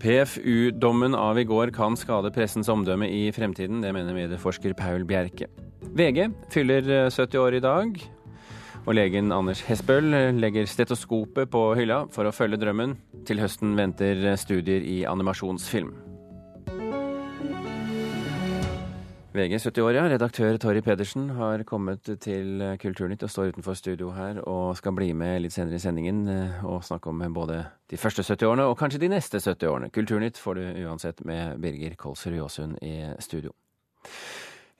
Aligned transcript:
PFU-dommen 0.00 1.14
av 1.14 1.38
i 1.38 1.44
går 1.44 1.74
kan 1.76 1.96
skade 1.98 2.32
pressens 2.32 2.70
omdømme 2.72 3.08
i 3.08 3.28
fremtiden. 3.36 3.82
Det 3.84 3.92
mener 3.92 4.16
medieforsker 4.16 4.72
Paul 4.78 5.04
Bjerke. 5.08 5.50
VG 5.92 6.30
fyller 6.52 7.10
70 7.10 7.38
år 7.40 7.58
i 7.58 7.62
dag. 7.64 8.00
Og 8.86 8.94
legen 8.96 9.28
Anders 9.36 9.60
Hesbøl 9.68 10.08
legger 10.40 10.68
stetoskopet 10.68 11.50
på 11.52 11.66
hylla 11.76 12.06
for 12.14 12.24
å 12.24 12.32
følge 12.32 12.60
drømmen. 12.62 12.96
Til 13.28 13.42
høsten 13.44 13.76
venter 13.76 14.24
studier 14.40 14.80
i 14.80 15.02
animasjonsfilm. 15.08 16.09
VG 19.30 19.60
70 19.62 19.84
år. 19.86 19.96
Redaktør 20.10 20.56
Torry 20.58 20.80
Pedersen 20.82 21.28
har 21.36 21.62
kommet 21.62 22.08
til 22.18 22.64
Kulturnytt 22.82 23.22
og 23.22 23.30
står 23.30 23.52
utenfor 23.52 23.76
studio 23.78 24.10
her 24.10 24.40
og 24.42 24.74
skal 24.74 24.96
bli 24.96 25.12
med 25.14 25.44
litt 25.44 25.54
senere 25.54 25.78
i 25.78 25.82
sendingen 25.82 26.24
eh, 26.26 26.64
og 26.66 26.82
snakke 26.82 27.12
om 27.12 27.22
både 27.36 27.60
de 27.92 28.00
første 28.00 28.24
70 28.26 28.48
årene 28.48 28.66
og 28.66 28.74
kanskje 28.80 29.04
de 29.04 29.12
neste 29.12 29.38
70 29.38 29.70
årene. 29.70 29.90
Kulturnytt 29.94 30.40
får 30.40 30.58
du 30.58 30.82
uansett 30.82 31.22
med 31.22 31.62
Birger 31.62 31.94
Kolsrud 31.94 32.40
Jåsund 32.40 32.82
i 32.82 32.96
studio. 33.22 33.54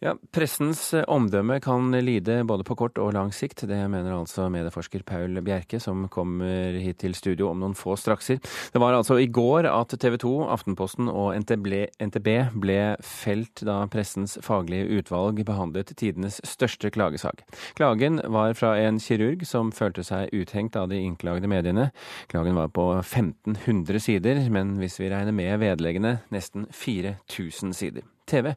Ja, 0.01 0.15
Pressens 0.33 0.95
eh, 0.97 1.05
omdømme 1.13 1.59
kan 1.61 1.93
lide 1.93 2.39
både 2.49 2.65
på 2.65 2.73
kort 2.81 2.97
og 2.97 3.13
lang 3.13 3.35
sikt. 3.37 3.67
Det 3.69 3.77
mener 3.93 4.15
altså 4.17 4.47
medieforsker 4.49 5.03
Paul 5.05 5.37
Bjerke, 5.45 5.77
som 5.77 6.07
kommer 6.09 6.79
hit 6.81 7.03
til 7.03 7.13
studio 7.13 7.51
om 7.51 7.61
noen 7.61 7.77
få 7.77 7.99
strakser. 8.01 8.41
Det 8.73 8.81
var 8.81 8.97
altså 8.97 9.19
i 9.21 9.29
går 9.29 9.69
at 9.69 9.93
TV 10.01 10.17
2, 10.23 10.33
Aftenposten 10.57 11.13
og 11.13 11.37
NTB 11.37 12.33
ble 12.57 12.81
felt 13.05 13.61
da 13.69 13.83
pressens 13.93 14.39
faglige 14.41 14.89
utvalg 15.03 15.45
behandlet 15.45 15.93
tidenes 15.93 16.41
største 16.49 16.89
klagesak. 16.95 17.45
Klagen 17.77 18.23
var 18.25 18.57
fra 18.57 18.79
en 18.81 19.03
kirurg 19.05 19.45
som 19.45 19.69
følte 19.69 20.07
seg 20.07 20.33
uthengt 20.33 20.81
av 20.81 20.89
de 20.89 21.03
innklagde 21.05 21.51
mediene. 21.51 21.91
Klagen 22.33 22.57
var 22.57 22.73
på 22.73 22.89
1500 23.03 24.01
sider, 24.01 24.41
men 24.49 24.79
hvis 24.81 24.97
vi 25.03 25.13
regner 25.13 25.37
med 25.37 25.61
vedleggene 25.61 26.23
nesten 26.33 26.71
4000 26.73 27.77
sider. 27.77 28.09
TV 28.31 28.55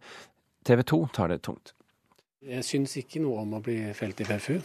TV 0.64 0.84
2 0.94 1.02
tar 1.16 1.34
det 1.34 1.42
tungt. 1.46 1.76
Jeg 2.44 2.66
syns 2.68 2.98
ikke 3.00 3.22
noe 3.24 3.44
om 3.46 3.56
å 3.56 3.64
bli 3.64 3.78
felt 3.96 4.20
i 4.20 4.28
PFU. 4.28 4.58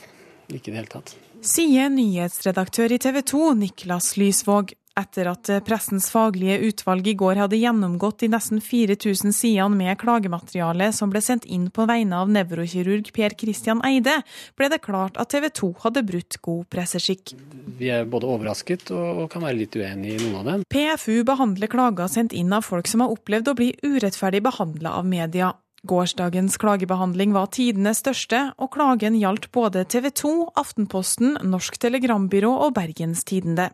Ikke 0.49 0.71
i 0.71 0.73
det 0.73 0.81
hele 0.81 0.91
tatt. 0.91 1.15
Sier 1.45 1.91
nyhetsredaktør 1.93 2.95
i 2.95 2.99
TV 3.03 3.21
2, 3.23 3.43
Niklas 3.61 4.17
Lysvåg. 4.19 4.73
Etter 4.99 5.29
at 5.31 5.47
pressens 5.63 6.09
faglige 6.11 6.57
utvalg 6.73 7.07
i 7.07 7.15
går 7.15 7.39
hadde 7.39 7.59
gjennomgått 7.61 8.25
de 8.25 8.31
nesten 8.33 8.59
4000 8.65 9.31
sidene 9.37 9.79
med 9.79 9.95
klagemateriale 10.01 10.89
som 10.97 11.13
ble 11.13 11.23
sendt 11.23 11.47
inn 11.47 11.69
på 11.71 11.87
vegne 11.87 12.19
av 12.19 12.33
nevrokirurg 12.35 13.13
Per 13.15 13.37
Christian 13.39 13.79
Eide, 13.87 14.17
ble 14.59 14.71
det 14.73 14.81
klart 14.83 15.21
at 15.23 15.31
TV 15.31 15.47
2 15.55 15.71
hadde 15.85 16.03
brutt 16.09 16.41
god 16.43 16.67
presseskikk. 16.75 17.37
Vi 17.79 17.93
er 17.95 18.11
både 18.11 18.27
overrasket 18.27 18.91
og 18.97 19.29
kan 19.31 19.47
være 19.47 19.61
litt 19.61 19.79
uenig 19.79 20.17
i 20.17 20.19
noen 20.25 20.41
av 20.41 20.51
dem. 20.51 20.67
PFU 20.67 21.23
behandler 21.29 21.71
klager 21.71 22.11
sendt 22.11 22.35
inn 22.35 22.51
av 22.51 22.67
folk 22.67 22.91
som 22.91 23.07
har 23.07 23.15
opplevd 23.15 23.53
å 23.53 23.59
bli 23.61 23.71
urettferdig 23.87 24.43
behandla 24.51 24.99
av 24.99 25.07
media. 25.07 25.55
Gårsdagens 25.87 26.57
klagebehandling 26.59 27.33
var 27.37 27.53
tidenes 27.55 28.01
største, 28.03 28.41
og 28.59 28.73
klagen 28.75 29.15
gjaldt 29.15 29.47
både 29.55 29.85
TV 29.87 30.11
2, 30.11 30.33
Aftenposten, 30.59 31.37
Norsk 31.47 31.79
Telegrambyrå 31.79 32.51
og 32.67 32.75
Bergens 32.75 33.23
Tidende. 33.29 33.69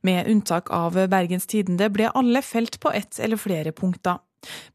Med 0.00 0.30
unntak 0.32 0.72
av 0.72 0.96
Bergens 1.12 1.44
Tidende 1.50 1.90
ble 1.92 2.08
alle 2.16 2.40
felt 2.40 2.80
på 2.80 2.92
ett 2.96 3.20
eller 3.20 3.40
flere 3.40 3.76
punkter. 3.76 4.22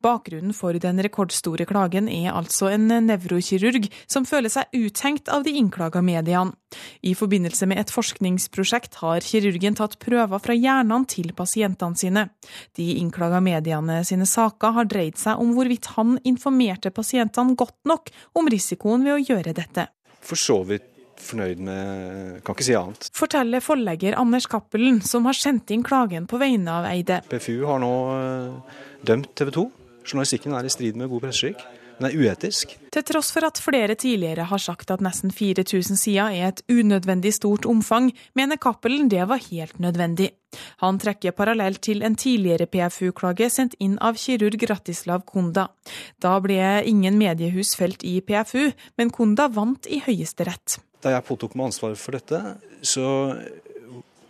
Bakgrunnen 0.04 0.54
for 0.54 0.78
den 0.82 1.02
rekordstore 1.02 1.66
klagen 1.66 2.10
er 2.12 2.34
altså 2.36 2.70
en 2.74 2.88
nevrokirurg 3.08 3.88
som 4.06 4.28
føler 4.28 4.54
seg 4.54 4.78
uthengt 4.78 5.32
av 5.32 5.46
de 5.46 5.56
innklaga 5.58 6.04
mediene. 6.06 6.54
I 7.02 7.14
forbindelse 7.16 7.68
med 7.72 7.80
et 7.82 7.94
forskningsprosjekt 7.94 9.00
har 9.02 9.26
kirurgen 9.26 9.78
tatt 9.80 9.98
prøver 10.02 10.42
fra 10.44 10.56
hjernene 10.58 11.10
til 11.10 11.32
pasientene 11.38 11.98
sine. 11.98 12.28
De 12.78 12.90
innklaga 13.00 13.40
mediene 13.44 14.02
sine 14.08 14.28
saker 14.30 14.76
har 14.80 14.90
dreid 14.92 15.18
seg 15.22 15.42
om 15.42 15.56
hvorvidt 15.56 15.94
han 15.96 16.20
informerte 16.28 16.92
pasientene 16.94 17.56
godt 17.58 17.80
nok 17.88 18.12
om 18.36 18.52
risikoen 18.52 19.08
ved 19.08 19.18
å 19.18 19.24
gjøre 19.24 19.56
dette. 19.56 19.88
For 20.26 20.40
så 20.40 20.62
vidt 20.68 20.95
fornøyd 21.24 21.62
med 21.64 22.42
Kan 22.46 22.58
ikke 22.58 22.68
si 22.68 22.76
annet. 22.78 23.10
Forteller 23.16 23.64
forlegger 23.64 24.18
Anders 24.20 24.50
Cappelen, 24.52 25.02
som 25.06 25.26
har 25.30 25.38
sendt 25.38 25.72
inn 25.72 25.86
klagen 25.86 26.28
på 26.30 26.40
vegne 26.42 26.82
av 26.82 26.90
Eide. 26.92 27.22
PFU 27.32 27.66
har 27.70 27.82
nå 27.84 27.96
eh, 28.18 28.78
dømt 29.08 29.34
TV 29.38 29.54
2. 29.56 29.66
Journalistikken 30.06 30.54
er 30.54 30.68
i 30.68 30.74
strid 30.74 31.00
med 31.00 31.10
god 31.10 31.26
presseskikk. 31.26 31.66
Den 31.96 32.10
er 32.10 32.16
uetisk. 32.20 32.74
Til 32.92 33.04
tross 33.08 33.30
for 33.32 33.48
at 33.48 33.60
flere 33.64 33.96
tidligere 33.96 34.48
har 34.50 34.60
sagt 34.60 34.92
at 34.92 35.04
nesten 35.04 35.32
4000 35.32 36.00
sider 36.00 36.34
er 36.36 36.50
et 36.52 36.64
unødvendig 36.72 37.32
stort 37.38 37.66
omfang, 37.66 38.12
mener 38.36 38.60
Cappelen 38.60 39.10
det 39.12 39.24
var 39.30 39.40
helt 39.50 39.80
nødvendig. 39.80 40.34
Han 40.84 41.00
trekker 41.00 41.36
parallell 41.36 41.80
til 41.84 42.04
en 42.04 42.16
tidligere 42.16 42.68
PFU-klage 42.72 43.50
sendt 43.52 43.76
inn 43.80 43.98
av 44.04 44.20
kirurg 44.20 44.68
Ratislav 44.70 45.24
Kunda. 45.28 45.70
Da 46.20 46.38
ble 46.44 46.84
ingen 46.88 47.20
mediehus 47.20 47.76
felt 47.80 48.04
i 48.04 48.20
PFU, 48.22 48.72
men 48.98 49.12
Kunda 49.12 49.48
vant 49.52 49.88
i 49.88 50.02
Høyesterett. 50.04 50.80
Da 51.06 51.14
jeg 51.14 51.26
påtok 51.28 51.54
meg 51.54 51.70
ansvaret 51.70 52.02
for 52.02 52.18
dette, 52.18 52.40
så 52.82 53.06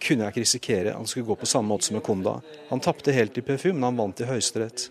kunne 0.03 0.25
jeg 0.25 0.33
ikke 0.33 0.43
risikere 0.43 0.91
at 0.91 0.99
han 0.99 1.07
skulle 1.07 1.29
gå 1.29 1.37
på 1.39 1.47
samme 1.47 1.71
måte 1.71 1.87
som 1.87 1.95
med 1.95 2.03
Konda. 2.03 2.33
Han 2.67 2.83
tapte 2.83 3.15
helt 3.15 3.37
i 3.39 3.43
PFU, 3.45 3.71
men 3.71 3.87
han 3.87 4.01
vant 4.01 4.19
i 4.19 4.27
Høyesterett. 4.27 4.89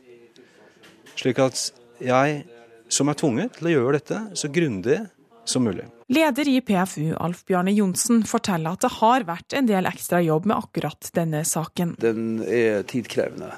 Slik 1.15 1.43
at 1.45 1.61
jeg, 2.03 2.41
som 2.89 3.13
er 3.13 3.21
tvunget 3.21 3.59
til 3.59 3.69
å 3.69 3.75
gjøre 3.77 4.01
dette 4.01 4.23
så 4.41 4.49
grundig 4.53 5.03
som 5.45 5.69
mulig. 5.69 5.85
Leder 6.09 6.49
i 6.49 6.57
PFU, 6.65 7.13
Alf 7.21 7.45
Bjarne 7.49 7.73
Johnsen, 7.77 8.25
forteller 8.29 8.75
at 8.75 8.85
det 8.85 8.93
har 8.97 9.29
vært 9.29 9.57
en 9.57 9.69
del 9.69 9.89
ekstra 9.89 10.23
jobb 10.25 10.49
med 10.49 10.57
akkurat 10.57 11.13
denne 11.17 11.45
saken. 11.49 11.95
Den 12.01 12.41
er 12.49 12.83
tidkrevende. 12.89 13.53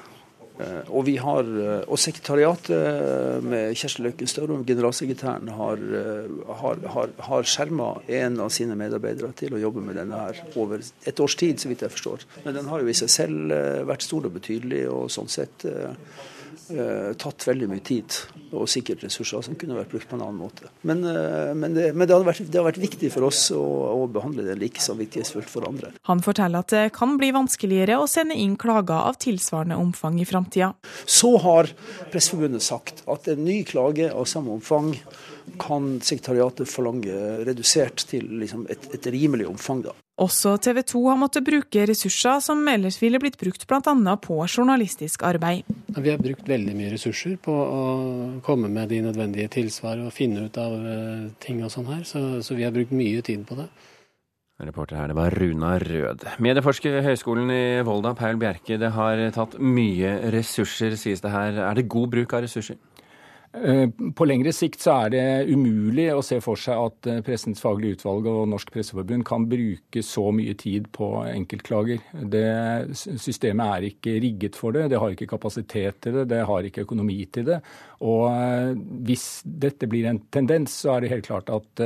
Eh, 0.57 0.89
og 0.89 1.05
vi 1.05 1.15
har, 1.21 1.45
eh, 1.45 1.83
og 1.85 1.99
sekretariatet 2.01 2.71
eh, 2.73 3.43
med 3.45 3.75
Kjersti 3.77 4.03
Løkken 4.05 4.29
Staurum, 4.29 4.63
generalsekretæren, 4.65 5.51
har, 5.53 5.83
har, 6.61 6.81
har, 6.95 7.13
har 7.29 7.49
skjerma 7.49 7.91
en 8.19 8.39
av 8.41 8.49
sine 8.53 8.77
medarbeidere 8.79 9.29
til 9.37 9.53
å 9.53 9.61
jobbe 9.61 9.83
med 9.85 9.99
denne 9.99 10.21
her 10.23 10.41
over 10.57 10.81
et 10.81 11.21
års 11.23 11.37
tid, 11.37 11.61
så 11.61 11.69
vidt 11.69 11.85
jeg 11.85 11.93
forstår. 11.93 12.25
Men 12.45 12.57
den 12.57 12.71
har 12.71 12.81
jo 12.81 12.89
i 12.89 12.97
seg 12.97 13.13
selv 13.13 13.53
vært 13.87 14.05
stor 14.05 14.25
og 14.29 14.33
betydelig, 14.39 14.87
og 14.89 15.11
sånn 15.13 15.29
sett 15.31 15.65
eh, 16.73 17.13
tatt 17.19 17.45
veldig 17.47 17.69
mye 17.71 17.83
tid 17.85 18.15
og 18.55 18.67
sikkert 18.71 19.03
ressurser 19.03 19.43
som 19.43 19.57
kunne 19.59 19.75
vært 19.77 19.91
brukt 19.91 20.07
på 20.09 20.17
en 20.17 20.23
annen 20.23 20.39
måte. 20.39 20.69
Men, 20.87 21.03
eh, 21.07 21.53
men, 21.57 21.75
det, 21.75 21.91
men 21.93 22.07
det, 22.07 22.15
har 22.15 22.25
vært, 22.27 22.43
vært, 22.53 22.81
viktig 22.81 23.11
for 23.13 23.27
oss 23.27 23.47
å, 23.55 23.61
å 24.03 24.07
behandle 24.11 24.45
det 24.47 24.57
like 24.59 24.83
så 24.83 24.95
viktigst 24.97 25.37
for 25.51 25.67
andre. 25.67 25.93
Han 26.09 26.23
forteller 26.25 26.63
at 26.63 26.73
det 26.73 26.83
kan 26.97 27.17
bli 27.19 27.31
vanskeligere 27.35 27.99
å 28.01 28.09
sende 28.09 28.37
inn 28.37 28.57
klager 28.59 29.09
av 29.09 29.19
tilsvarende 29.21 29.79
omfang 29.79 30.21
i 30.21 30.27
framtida. 30.27 30.73
Så 31.05 31.35
har 31.43 31.71
Presseforbundet 32.11 32.65
sagt 32.65 33.03
at 33.11 33.27
en 33.31 33.43
ny 33.45 33.61
klage 33.67 34.11
av 34.11 34.27
samme 34.29 34.55
omfang 34.57 34.93
kan 35.61 35.97
sekretariatet 36.03 36.69
forlange 36.69 37.15
redusert 37.47 38.03
til 38.09 38.27
liksom 38.41 38.67
et, 38.69 38.89
et 38.93 39.09
rimelig 39.13 39.47
omfang. 39.49 39.85
da. 39.87 39.95
Også 40.17 40.55
TV 40.57 40.81
2 40.81 41.01
har 41.11 41.17
måttet 41.21 41.45
bruke 41.45 41.83
ressurser 41.85 42.39
som 42.41 42.63
ellers 42.71 42.97
ville 42.97 43.19
blitt 43.21 43.37
brukt 43.37 43.67
bl.a. 43.69 44.15
på 44.17 44.37
journalistisk 44.49 45.21
arbeid. 45.27 45.67
Vi 45.93 46.09
har 46.09 46.17
brukt 46.21 46.49
veldig 46.49 46.73
mye 46.77 46.93
ressurser 46.95 47.35
på 47.41 47.53
å 47.53 47.83
komme 48.45 48.71
med 48.73 48.89
de 48.89 49.03
nødvendige 49.05 49.51
tilsvar 49.59 50.01
og 50.01 50.15
finne 50.15 50.47
ut 50.47 50.57
av 50.57 50.73
eh, 50.73 51.27
ting 51.43 51.61
og 51.61 51.69
sånn 51.73 51.91
her, 51.91 52.01
så, 52.09 52.23
så 52.41 52.57
vi 52.57 52.65
har 52.65 52.73
brukt 52.73 52.95
mye 52.97 53.21
tid 53.21 53.45
på 53.45 53.59
det. 53.59 53.69
Reporter 54.57 54.97
her, 54.97 55.11
det 55.11 55.19
var 55.19 55.35
Runa 55.37 55.75
Rød. 55.77 56.23
Medieforsker 56.41 56.95
ved 56.95 57.05
Høgskolen 57.05 57.51
i 57.53 57.63
Volda, 57.85 58.15
Paul 58.17 58.39
Bjerke. 58.41 58.79
Det 58.81 58.89
har 58.95 59.21
tatt 59.35 59.59
mye 59.61 60.15
ressurser, 60.33 60.97
sies 60.97 61.21
det 61.21 61.29
her. 61.29 61.59
Er 61.61 61.77
det 61.77 61.85
god 61.93 62.09
bruk 62.15 62.33
av 62.33 62.41
ressurser? 62.47 62.79
Eh, 63.63 63.89
på 64.15 64.25
lengre 64.27 64.51
sikt 64.53 64.81
så 64.83 64.93
er 65.05 65.11
det 65.13 65.23
umulig 65.49 66.07
å 66.13 66.23
se 66.25 66.39
for 66.43 66.59
seg 66.59 66.77
at 66.77 67.09
eh, 67.09 67.19
Pressens 67.25 67.61
faglige 67.63 67.97
utvalg 67.97 68.27
og 68.29 68.47
Norsk 68.51 68.71
Presseforbund 68.73 69.25
kan 69.27 69.47
bruke 69.49 70.03
så 70.05 70.27
mye 70.35 70.53
tid 70.59 70.89
på 70.95 71.09
enkeltklager. 71.29 72.03
Det 72.33 72.45
Systemet 72.97 73.65
er 73.65 73.87
ikke 73.89 74.17
rigget 74.23 74.59
for 74.59 74.75
det, 74.75 74.87
det 74.91 75.01
har 75.01 75.13
ikke 75.13 75.29
kapasitet 75.31 76.01
til 76.03 76.19
det, 76.19 76.27
det 76.33 76.43
har 76.49 76.67
ikke 76.67 76.85
økonomi 76.85 77.19
til 77.33 77.47
det. 77.49 77.59
Og 78.05 78.25
eh, 78.29 78.73
hvis 79.07 79.27
dette 79.43 79.89
blir 79.89 80.09
en 80.11 80.21
tendens, 80.33 80.75
så 80.83 80.95
er 80.95 81.05
det 81.05 81.13
helt 81.15 81.29
klart 81.29 81.51
at 81.53 81.85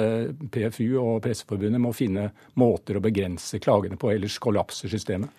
PFU 0.51 0.97
og 1.01 1.21
Presseforbundet 1.24 1.81
må 1.81 1.94
finne 1.95 2.29
måter 2.59 2.97
å 2.97 3.03
begrense 3.03 3.62
klagene 3.63 4.00
på, 4.00 4.12
ellers 4.13 4.39
kollapser 4.44 4.91
systemet. 4.91 5.31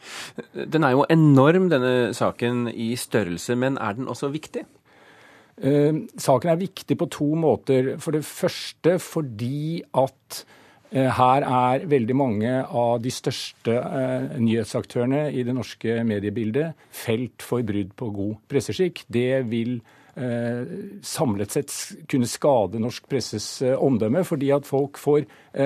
Den 0.53 0.87
er 0.87 0.97
jo 0.97 1.09
enorm, 1.13 1.69
denne 1.73 2.13
saken, 2.17 2.69
i 2.73 2.93
størrelse, 2.99 3.57
men 3.59 3.77
er 3.83 3.99
den 3.99 4.09
også 4.11 4.33
viktig? 4.33 4.65
Eh, 5.61 5.93
saken 6.17 6.53
er 6.53 6.61
viktig 6.61 6.97
på 6.99 7.09
to 7.13 7.29
måter. 7.39 7.95
For 8.03 8.17
det 8.17 8.25
første 8.25 8.97
fordi 9.03 9.83
at 9.85 10.43
eh, 10.91 11.09
her 11.13 11.47
er 11.47 11.87
veldig 11.89 12.17
mange 12.17 12.53
av 12.65 13.01
de 13.05 13.13
største 13.13 13.77
eh, 13.77 14.39
nyhetsaktørene 14.41 15.27
i 15.33 15.45
det 15.45 15.57
norske 15.57 16.01
mediebildet 16.09 16.87
felt 16.89 17.45
for 17.45 17.65
brudd 17.67 17.93
på 17.99 18.13
god 18.15 18.39
presseskikk. 18.49 19.05
Det 19.09 19.43
vil 19.51 19.81
samlet 20.13 21.55
sett 21.55 21.71
kunne 22.05 22.29
skade 22.29 22.77
norsk 22.77 23.07
presses 23.09 23.47
omdømme, 23.65 24.21
fordi 24.29 24.51
at 24.53 24.67
folk 24.69 24.99
får 25.01 25.23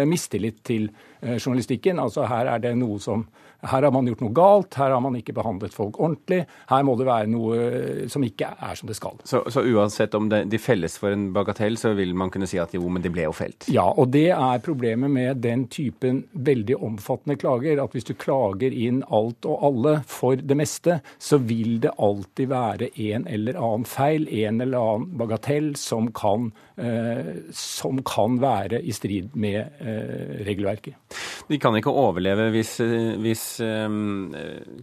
mistillit 0.07 0.61
til 0.63 0.85
journalistikken. 1.23 2.01
Altså 2.03 2.27
her 2.31 2.53
er 2.55 2.63
det 2.63 2.77
noe 2.79 3.01
som 3.03 3.27
her 3.67 3.83
har 3.83 3.93
man 3.93 4.07
gjort 4.07 4.23
noe 4.23 4.35
galt, 4.37 4.77
her 4.79 4.93
har 4.93 5.01
man 5.03 5.17
ikke 5.19 5.35
behandlet 5.37 5.75
folk 5.75 5.99
ordentlig. 5.99 6.43
Her 6.71 6.85
må 6.87 6.97
det 6.99 7.07
være 7.09 7.31
noe 7.33 8.09
som 8.13 8.25
ikke 8.27 8.51
er 8.53 8.79
som 8.79 8.91
det 8.91 8.99
skal. 8.99 9.17
Så, 9.25 9.43
så 9.53 9.65
uansett 9.65 10.15
om 10.19 10.29
det, 10.31 10.45
de 10.53 10.61
felles 10.61 10.99
for 11.01 11.15
en 11.15 11.31
bagatell, 11.35 11.79
så 11.81 11.95
vil 11.97 12.15
man 12.19 12.31
kunne 12.33 12.49
si 12.51 12.61
at 12.63 12.75
jo, 12.77 12.85
men 12.93 13.05
de 13.05 13.13
ble 13.13 13.27
jo 13.27 13.35
felt? 13.37 13.69
Ja, 13.73 13.87
og 13.89 14.13
det 14.15 14.29
er 14.37 14.63
problemet 14.65 15.13
med 15.13 15.43
den 15.45 15.67
typen 15.73 16.25
veldig 16.33 16.79
omfattende 16.85 17.39
klager. 17.41 17.81
At 17.83 17.97
hvis 17.97 18.09
du 18.09 18.15
klager 18.19 18.75
inn 18.75 19.03
alt 19.15 19.49
og 19.49 19.65
alle 19.71 19.97
for 20.09 20.39
det 20.39 20.59
meste, 20.59 21.01
så 21.19 21.41
vil 21.43 21.81
det 21.83 21.95
alltid 21.97 22.53
være 22.53 22.93
en 23.09 23.27
eller 23.31 23.59
annen 23.59 23.89
feil, 23.89 24.29
en 24.45 24.63
eller 24.63 24.79
annen 24.79 25.17
bagatell, 25.19 25.73
som 25.81 26.13
kan, 26.17 26.53
eh, 26.77 27.33
som 27.57 28.03
kan 28.07 28.39
være 28.43 28.83
i 28.85 28.95
strid 28.95 29.35
med 29.35 29.81
eh, 29.81 30.45
regelverket. 30.47 31.01
De 31.47 31.59
kan 31.63 31.77
ikke 31.79 31.93
overleve 31.95 32.49
hvis, 32.55 32.77
hvis 33.23 33.45
um, 33.63 34.35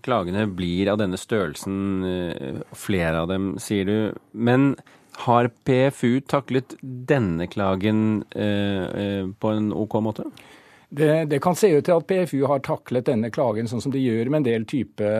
klagene 0.06 0.46
blir 0.48 0.92
av 0.94 1.02
denne 1.02 1.20
størrelsen, 1.20 1.78
uh, 2.04 2.62
flere 2.78 3.24
av 3.24 3.31
dem, 3.31 3.54
sier 3.62 3.90
du. 3.90 3.98
Men 4.31 4.74
har 5.28 5.52
PFU 5.68 6.24
taklet 6.25 6.74
denne 6.81 7.46
klagen 7.46 8.24
på 8.34 9.52
en 9.54 9.68
OK 9.78 9.94
måte? 10.02 10.24
Det, 10.90 11.25
det, 11.30 11.38
kan 11.44 11.54
se 11.54 11.70
ut 11.70 11.86
til 11.86 12.00
at 12.00 12.08
PFU 12.10 12.48
har 12.50 12.64
taklet 12.66 13.06
denne 13.06 13.30
klagen 13.34 13.70
sånn 13.70 13.84
som 13.86 13.94
de 13.94 14.02
gjør 14.02 14.31
med 14.31 14.42
en 14.42 14.48
del 14.48 14.66
type 14.66 15.12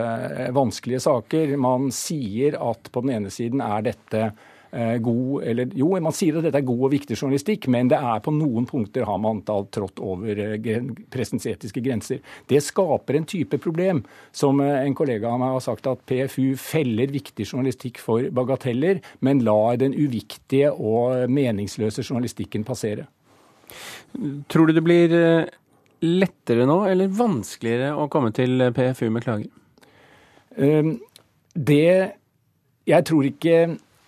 vanskelige 0.56 1.04
saker. 1.06 1.54
Man 1.62 1.92
sier 1.94 2.58
at 2.58 2.90
på 2.90 3.04
den 3.06 3.14
ene 3.20 3.30
siden 3.30 3.62
er 3.62 3.86
dette 3.86 4.24
Eh, 4.26 4.53
god 4.98 5.42
eller, 5.44 5.70
Jo, 5.74 5.92
man 6.02 6.14
sier 6.14 6.38
at 6.38 6.46
dette 6.48 6.58
er 6.58 6.66
god 6.66 6.82
og 6.88 6.92
viktig 6.94 7.16
journalistikk, 7.16 7.68
men 7.70 7.90
det 7.92 7.98
er 7.98 8.22
på 8.24 8.32
noen 8.34 8.66
punkter 8.66 9.06
har 9.06 9.20
man 9.22 9.38
antall 9.38 9.68
trådt 9.74 10.00
over 10.02 10.40
eh, 10.42 10.88
pressens 11.12 11.46
etiske 11.46 11.82
grenser. 11.84 12.22
Det 12.50 12.62
skaper 12.64 13.18
en 13.18 13.28
type 13.30 13.58
problem, 13.62 14.02
som 14.34 14.62
eh, 14.64 14.80
en 14.82 14.96
kollega 14.98 15.30
av 15.30 15.38
meg 15.42 15.54
har 15.54 15.64
sagt, 15.64 15.86
at 15.90 16.02
PFU 16.08 16.56
feller 16.60 17.12
viktig 17.14 17.46
journalistikk 17.46 18.00
for 18.02 18.26
bagateller, 18.34 19.02
men 19.22 19.44
lar 19.46 19.78
den 19.82 19.94
uviktige 19.94 20.72
og 20.72 21.30
meningsløse 21.30 22.02
journalistikken 22.02 22.66
passere. 22.66 23.06
Tror 24.50 24.68
du 24.68 24.74
det 24.74 24.84
blir 24.86 25.14
lettere 26.04 26.66
nå, 26.68 26.82
eller 26.90 27.14
vanskeligere 27.14 27.94
å 27.96 28.10
komme 28.12 28.34
til 28.34 28.68
PFU 28.74 29.08
med 29.10 29.24
klager? 29.24 29.50
Det 31.54 32.14
Jeg 32.84 33.06
tror 33.08 33.26
ikke 33.26 33.56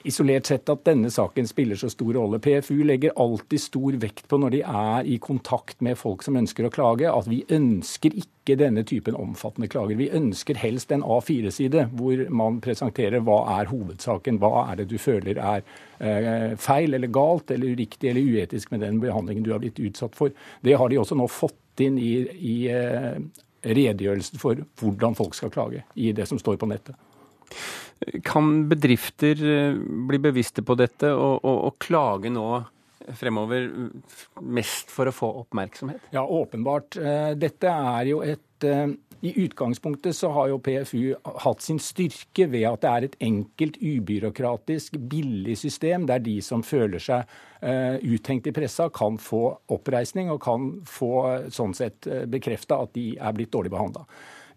isolert 0.07 0.49
sett 0.49 0.71
at 0.73 0.85
denne 0.87 1.11
saken 1.13 1.49
spiller 1.49 1.79
så 1.79 1.91
stor 1.93 2.15
rolle. 2.17 2.41
PFU 2.43 2.79
legger 2.87 3.15
alltid 3.21 3.61
stor 3.63 3.97
vekt 4.03 4.27
på 4.31 4.39
når 4.41 4.55
de 4.55 4.61
er 4.63 5.09
i 5.11 5.19
kontakt 5.23 5.83
med 5.85 5.99
folk 5.99 6.25
som 6.27 6.39
ønsker 6.39 6.67
å 6.67 6.73
klage, 6.73 7.11
at 7.11 7.29
vi 7.31 7.43
ønsker 7.53 8.15
ikke 8.17 8.57
denne 8.61 8.85
typen 8.87 9.19
omfattende 9.19 9.69
klager. 9.71 9.99
Vi 9.99 10.11
ønsker 10.15 10.59
helst 10.63 10.95
en 10.95 11.05
A4-side 11.05 11.89
hvor 11.99 12.23
man 12.43 12.61
presenterer 12.65 13.25
hva 13.27 13.41
er 13.59 13.71
hovedsaken, 13.73 14.41
hva 14.43 14.69
er 14.71 14.83
det 14.83 14.91
du 14.93 14.99
føler 15.03 15.41
er 15.41 15.65
eh, 15.99 16.53
feil 16.61 16.95
eller 16.97 17.13
galt 17.13 17.51
eller 17.55 17.75
uriktig 17.75 18.13
eller 18.13 18.37
uetisk 18.37 18.73
med 18.75 18.87
den 18.87 19.03
behandlingen 19.03 19.47
du 19.47 19.53
har 19.55 19.65
blitt 19.65 19.83
utsatt 19.83 20.17
for. 20.19 20.35
Det 20.63 20.79
har 20.79 20.93
de 20.93 21.03
også 21.03 21.19
nå 21.19 21.27
fått 21.31 21.85
inn 21.85 21.99
i, 22.01 22.15
i 22.37 22.57
eh, 22.73 23.19
redegjørelsen 23.67 24.41
for 24.41 24.63
hvordan 24.81 25.17
folk 25.19 25.35
skal 25.37 25.53
klage 25.53 25.83
i 25.95 26.13
det 26.17 26.29
som 26.31 26.39
står 26.41 26.61
på 26.61 26.71
nettet. 26.71 26.97
Kan 28.25 28.69
bedrifter 28.69 29.41
eh, 29.41 29.75
bli 30.09 30.19
bevisste 30.21 30.63
på 30.63 30.77
dette 30.77 31.09
og, 31.17 31.41
og, 31.41 31.61
og 31.71 31.79
klage 31.81 32.33
nå 32.33 32.49
fremover 33.17 33.69
mest 34.43 34.91
for 34.93 35.09
å 35.09 35.15
få 35.15 35.31
oppmerksomhet? 35.45 36.11
Ja, 36.13 36.27
åpenbart. 36.27 36.99
Eh, 37.01 37.33
dette 37.41 37.73
er 37.73 38.11
jo 38.11 38.21
et 38.27 38.67
eh, 38.69 38.93
i 39.25 39.33
utgangspunktet 39.47 40.13
så 40.15 40.29
har 40.37 40.51
jo 40.51 40.59
PFU 40.61 41.15
hatt 41.41 41.65
sin 41.65 41.79
styrke 41.81 42.45
ved 42.53 42.67
at 42.69 42.83
det 42.83 42.91
er 42.91 43.07
et 43.07 43.15
enkelt, 43.25 43.79
ubyråkratisk, 43.81 44.99
billig 45.09 45.57
system 45.57 46.05
der 46.11 46.21
de 46.23 46.35
som 46.45 46.61
føler 46.63 47.01
seg 47.03 47.25
uthengt 48.05 48.47
i 48.47 48.53
pressa, 48.55 48.91
kan 48.93 49.17
få 49.19 49.41
oppreisning 49.73 50.29
og 50.31 50.43
kan 50.45 50.69
få 50.87 51.09
sånn 51.49 51.73
sett 51.75 52.07
bekrefta 52.29 52.77
at 52.85 52.93
de 52.95 53.07
er 53.17 53.35
blitt 53.35 53.51
dårlig 53.57 53.73
behandla. 53.73 54.05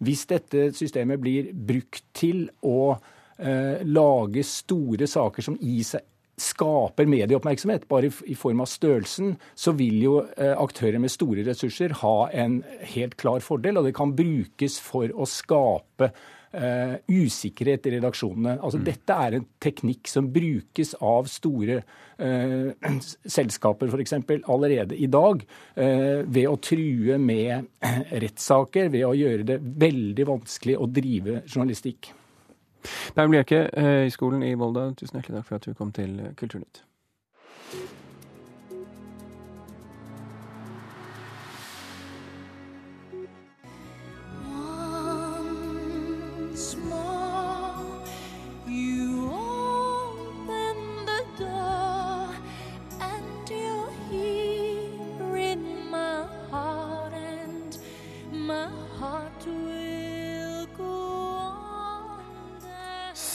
Hvis 0.04 0.26
dette 0.28 0.68
systemet 0.76 1.24
blir 1.24 1.48
brukt 1.56 2.04
til 2.20 2.44
å 2.60 3.00
eh, 3.40 3.82
lage 3.88 4.44
store 4.46 5.08
saker 5.10 5.48
som 5.50 5.58
i 5.60 5.80
seg 5.86 6.06
skaper 6.40 7.08
medieoppmerksomhet, 7.10 7.86
bare 7.90 8.10
i 8.30 8.34
form 8.38 8.62
av 8.64 8.70
størrelsen, 8.70 9.34
så 9.54 9.74
vil 9.76 10.00
jo 10.00 10.16
eh, 10.24 10.54
aktører 10.56 11.00
med 11.02 11.12
store 11.12 11.44
ressurser 11.46 11.98
ha 12.00 12.16
en 12.32 12.62
helt 12.94 13.16
klar 13.20 13.44
fordel. 13.44 13.80
Og 13.80 13.88
det 13.88 13.96
kan 13.98 14.14
brukes 14.16 14.80
for 14.82 15.12
å 15.12 15.28
skape 15.28 16.12
Uh, 16.50 16.96
usikkerhet 17.06 17.84
i 17.86 17.92
redaksjonene. 17.92 18.56
Altså, 18.58 18.80
mm. 18.80 18.86
Dette 18.88 19.18
er 19.22 19.36
en 19.36 19.44
teknikk 19.62 20.08
som 20.10 20.32
brukes 20.34 20.96
av 20.98 21.28
store 21.30 21.76
uh, 22.18 22.96
selskaper 23.22 23.86
f.eks. 23.86 24.16
allerede 24.50 24.98
i 24.98 25.06
dag, 25.06 25.44
uh, 25.78 26.26
ved 26.26 26.48
å 26.50 26.56
true 26.58 27.20
med 27.22 27.70
rettssaker, 28.26 28.90
ved 28.90 29.06
å 29.06 29.14
gjøre 29.14 29.46
det 29.46 29.60
veldig 29.62 30.26
vanskelig 30.32 30.74
å 30.74 30.90
drive 30.90 31.44
journalistikk. 31.44 32.10
Bernt 33.14 33.34
Bjerke, 33.34 33.64
Høgskolen 33.76 34.44
i 34.46 34.54
Volda, 34.58 34.90
tusen 34.96 35.18
hjertelig 35.18 35.40
takk 35.40 35.48
for 35.48 35.60
at 35.60 35.66
du 35.68 35.74
kom 35.74 35.92
til 35.92 36.16
Kulturnytt. 36.36 36.84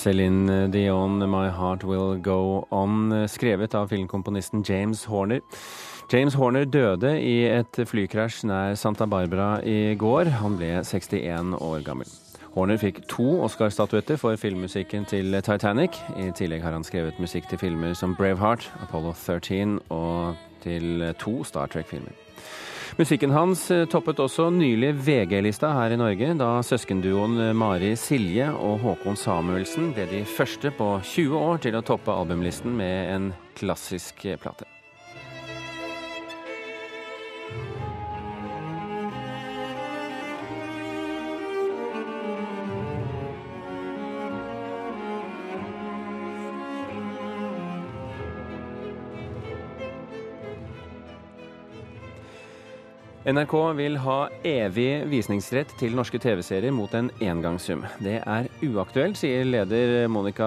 Céline 0.06 0.70
Dion, 0.70 1.18
'My 1.18 1.50
Heart 1.50 1.84
Will 1.84 2.22
Go 2.22 2.68
On', 2.70 3.28
skrevet 3.28 3.74
av 3.74 3.88
filmkomponisten 3.90 4.64
James 4.70 5.06
Horner. 5.06 5.40
James 6.14 6.34
Horner 6.34 6.66
døde 6.66 7.22
i 7.22 7.48
et 7.50 7.80
flykrasj 7.90 8.44
nær 8.46 8.76
Santa 8.76 9.06
Barbara 9.06 9.64
i 9.66 9.96
går. 9.98 10.30
Han 10.44 10.58
ble 10.60 10.84
61 10.84 11.58
år 11.58 11.82
gammel. 11.84 12.06
Horner 12.54 12.78
fikk 12.78 13.02
to 13.10 13.42
Oscar-statuetter 13.48 14.22
for 14.22 14.38
filmmusikken 14.38 15.10
til 15.10 15.42
Titanic. 15.42 15.98
I 16.22 16.30
tillegg 16.38 16.62
har 16.62 16.78
han 16.78 16.86
skrevet 16.86 17.18
musikk 17.20 17.50
til 17.50 17.58
filmer 17.58 17.98
som 17.98 18.14
Braveheart, 18.16 18.70
Apollo 18.86 19.16
13 19.18 19.80
og 19.90 20.36
til 20.62 21.02
to 21.18 21.44
Star 21.44 21.66
Trek-filmer. 21.66 22.25
Musikken 22.96 23.32
hans 23.32 23.72
eh, 23.72 23.82
toppet 23.92 24.22
også 24.24 24.46
nylig 24.56 24.94
VG-lista 25.04 25.68
her 25.76 25.92
i 25.92 25.98
Norge, 26.00 26.30
da 26.40 26.62
søskenduoen 26.64 27.34
eh, 27.44 27.52
Mari 27.52 27.90
Silje 28.00 28.48
og 28.56 28.78
Håkon 28.86 29.20
Samuelsen 29.20 29.90
ble 29.98 30.06
de 30.08 30.22
første 30.24 30.72
på 30.78 30.88
20 31.04 31.36
år 31.36 31.60
til 31.66 31.76
å 31.76 31.84
toppe 31.84 32.16
albumlisten 32.16 32.72
med 32.80 33.12
en 33.18 33.28
klassisk 33.60 34.24
eh, 34.32 34.40
plate. 34.40 34.75
NRK 53.26 53.54
vil 53.74 53.96
ha 54.04 54.28
evig 54.46 55.08
visningsrett 55.10 55.72
til 55.80 55.96
norske 55.98 56.20
TV-serier 56.22 56.70
mot 56.70 56.92
en 56.94 57.08
engangssum. 57.26 57.82
Det 57.98 58.20
er 58.22 58.50
uaktuelt, 58.68 59.18
sier 59.18 59.48
leder 59.50 60.06
Monica 60.14 60.46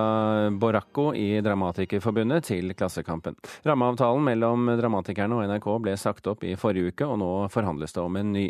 Boracco 0.54 1.08
i 1.10 1.40
Dramatikerforbundet 1.42 2.46
til 2.52 2.70
Klassekampen. 2.78 3.34
Rammeavtalen 3.66 4.22
mellom 4.30 4.70
Dramatikerne 4.78 5.40
og 5.40 5.50
NRK 5.50 5.68
ble 5.88 5.96
sagt 5.98 6.30
opp 6.30 6.46
i 6.46 6.54
forrige 6.54 6.92
uke, 6.92 7.10
og 7.10 7.18
nå 7.18 7.32
forhandles 7.50 7.98
det 7.98 8.04
om 8.04 8.22
en 8.22 8.34
ny. 8.36 8.46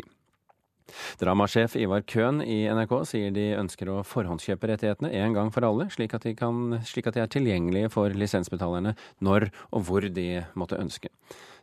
Dramasjef 1.21 1.75
Ivar 1.79 2.05
Køhn 2.07 2.43
i 2.45 2.61
NRK 2.71 2.95
sier 3.09 3.33
de 3.35 3.49
ønsker 3.57 3.91
å 3.91 3.99
forhåndskjøpe 4.07 4.71
rettighetene 4.71 5.11
en 5.23 5.35
gang 5.37 5.51
for 5.55 5.67
alle, 5.67 5.89
slik 5.93 6.15
at, 6.17 6.27
de 6.27 6.35
kan, 6.37 6.79
slik 6.87 7.09
at 7.09 7.17
de 7.17 7.23
er 7.25 7.31
tilgjengelige 7.31 7.91
for 7.93 8.13
lisensbetalerne 8.13 8.95
når 9.25 9.49
og 9.69 9.85
hvor 9.87 10.07
de 10.07 10.29
måtte 10.59 10.79
ønske. 10.79 11.11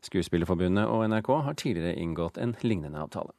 Skuespillerforbundet 0.06 0.86
og 0.86 1.06
NRK 1.10 1.32
har 1.48 1.58
tidligere 1.58 1.98
inngått 1.98 2.38
en 2.42 2.54
lignende 2.62 3.02
avtale. 3.02 3.34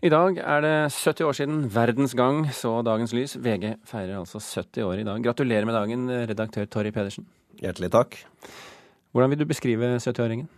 I 0.00 0.08
dag 0.08 0.38
er 0.40 0.62
det 0.64 0.76
70 0.94 1.26
år 1.28 1.36
siden 1.36 1.56
Verdens 1.74 2.14
Gang 2.16 2.46
så 2.56 2.78
dagens 2.80 3.12
lys. 3.12 3.34
VG 3.36 3.74
feirer 3.84 4.16
altså 4.16 4.40
70 4.40 4.86
år 4.86 5.02
i 5.02 5.04
dag. 5.04 5.20
Gratulerer 5.26 5.68
med 5.68 5.76
dagen, 5.76 6.06
redaktør 6.30 6.64
Torry 6.64 6.88
Pedersen. 6.88 7.26
Hjertelig 7.60 7.90
takk. 7.92 8.16
Hvordan 9.12 9.34
vil 9.34 9.42
du 9.42 9.50
beskrive 9.50 9.98
70-åringen? 10.00 10.48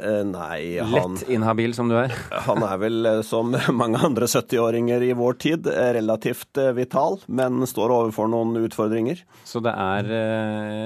Eh, 0.00 0.22
nei, 0.24 0.78
han 0.78 1.14
Lett 1.14 1.28
inhabil 1.28 1.74
som 1.76 1.90
du 1.90 1.96
er? 2.00 2.14
han 2.46 2.64
er 2.64 2.78
vel, 2.80 2.98
eh, 3.06 3.20
som 3.26 3.52
mange 3.76 4.00
andre 4.00 4.28
70-åringer 4.30 5.04
i 5.04 5.12
vår 5.16 5.36
tid, 5.42 5.68
eh, 5.68 5.92
relativt 5.98 6.60
vital, 6.76 7.20
men 7.28 7.60
står 7.68 7.92
overfor 7.96 8.30
noen 8.32 8.56
utfordringer. 8.62 9.20
Så 9.44 9.60
det 9.64 9.74
er 9.76 10.08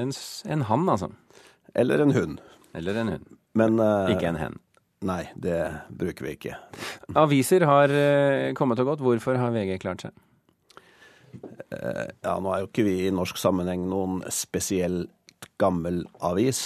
en, 0.03 0.13
en 0.51 0.67
hann, 0.71 0.91
altså? 0.91 1.13
Eller 1.75 2.03
en 2.03 2.15
hund. 2.15 2.43
Eller 2.75 2.99
en 2.99 3.15
hund. 3.15 3.33
Men, 3.55 3.79
ikke 4.11 4.33
en 4.33 4.41
hen. 4.41 4.61
Nei, 5.05 5.23
det 5.39 5.59
bruker 5.95 6.27
vi 6.27 6.33
ikke. 6.35 6.57
Aviser 7.21 7.67
har 7.69 7.93
kommet 8.57 8.81
og 8.83 8.89
gått. 8.89 9.03
Hvorfor 9.05 9.39
har 9.39 9.53
VG 9.55 9.77
klart 9.83 10.07
seg? 10.07 10.15
Ja, 11.71 12.39
nå 12.41 12.51
er 12.51 12.63
jo 12.65 12.71
ikke 12.71 12.87
vi 12.87 12.97
i 13.05 13.13
norsk 13.15 13.39
sammenheng 13.39 13.85
noen 13.91 14.23
spesielt 14.33 15.13
gammel 15.61 16.03
avis. 16.25 16.65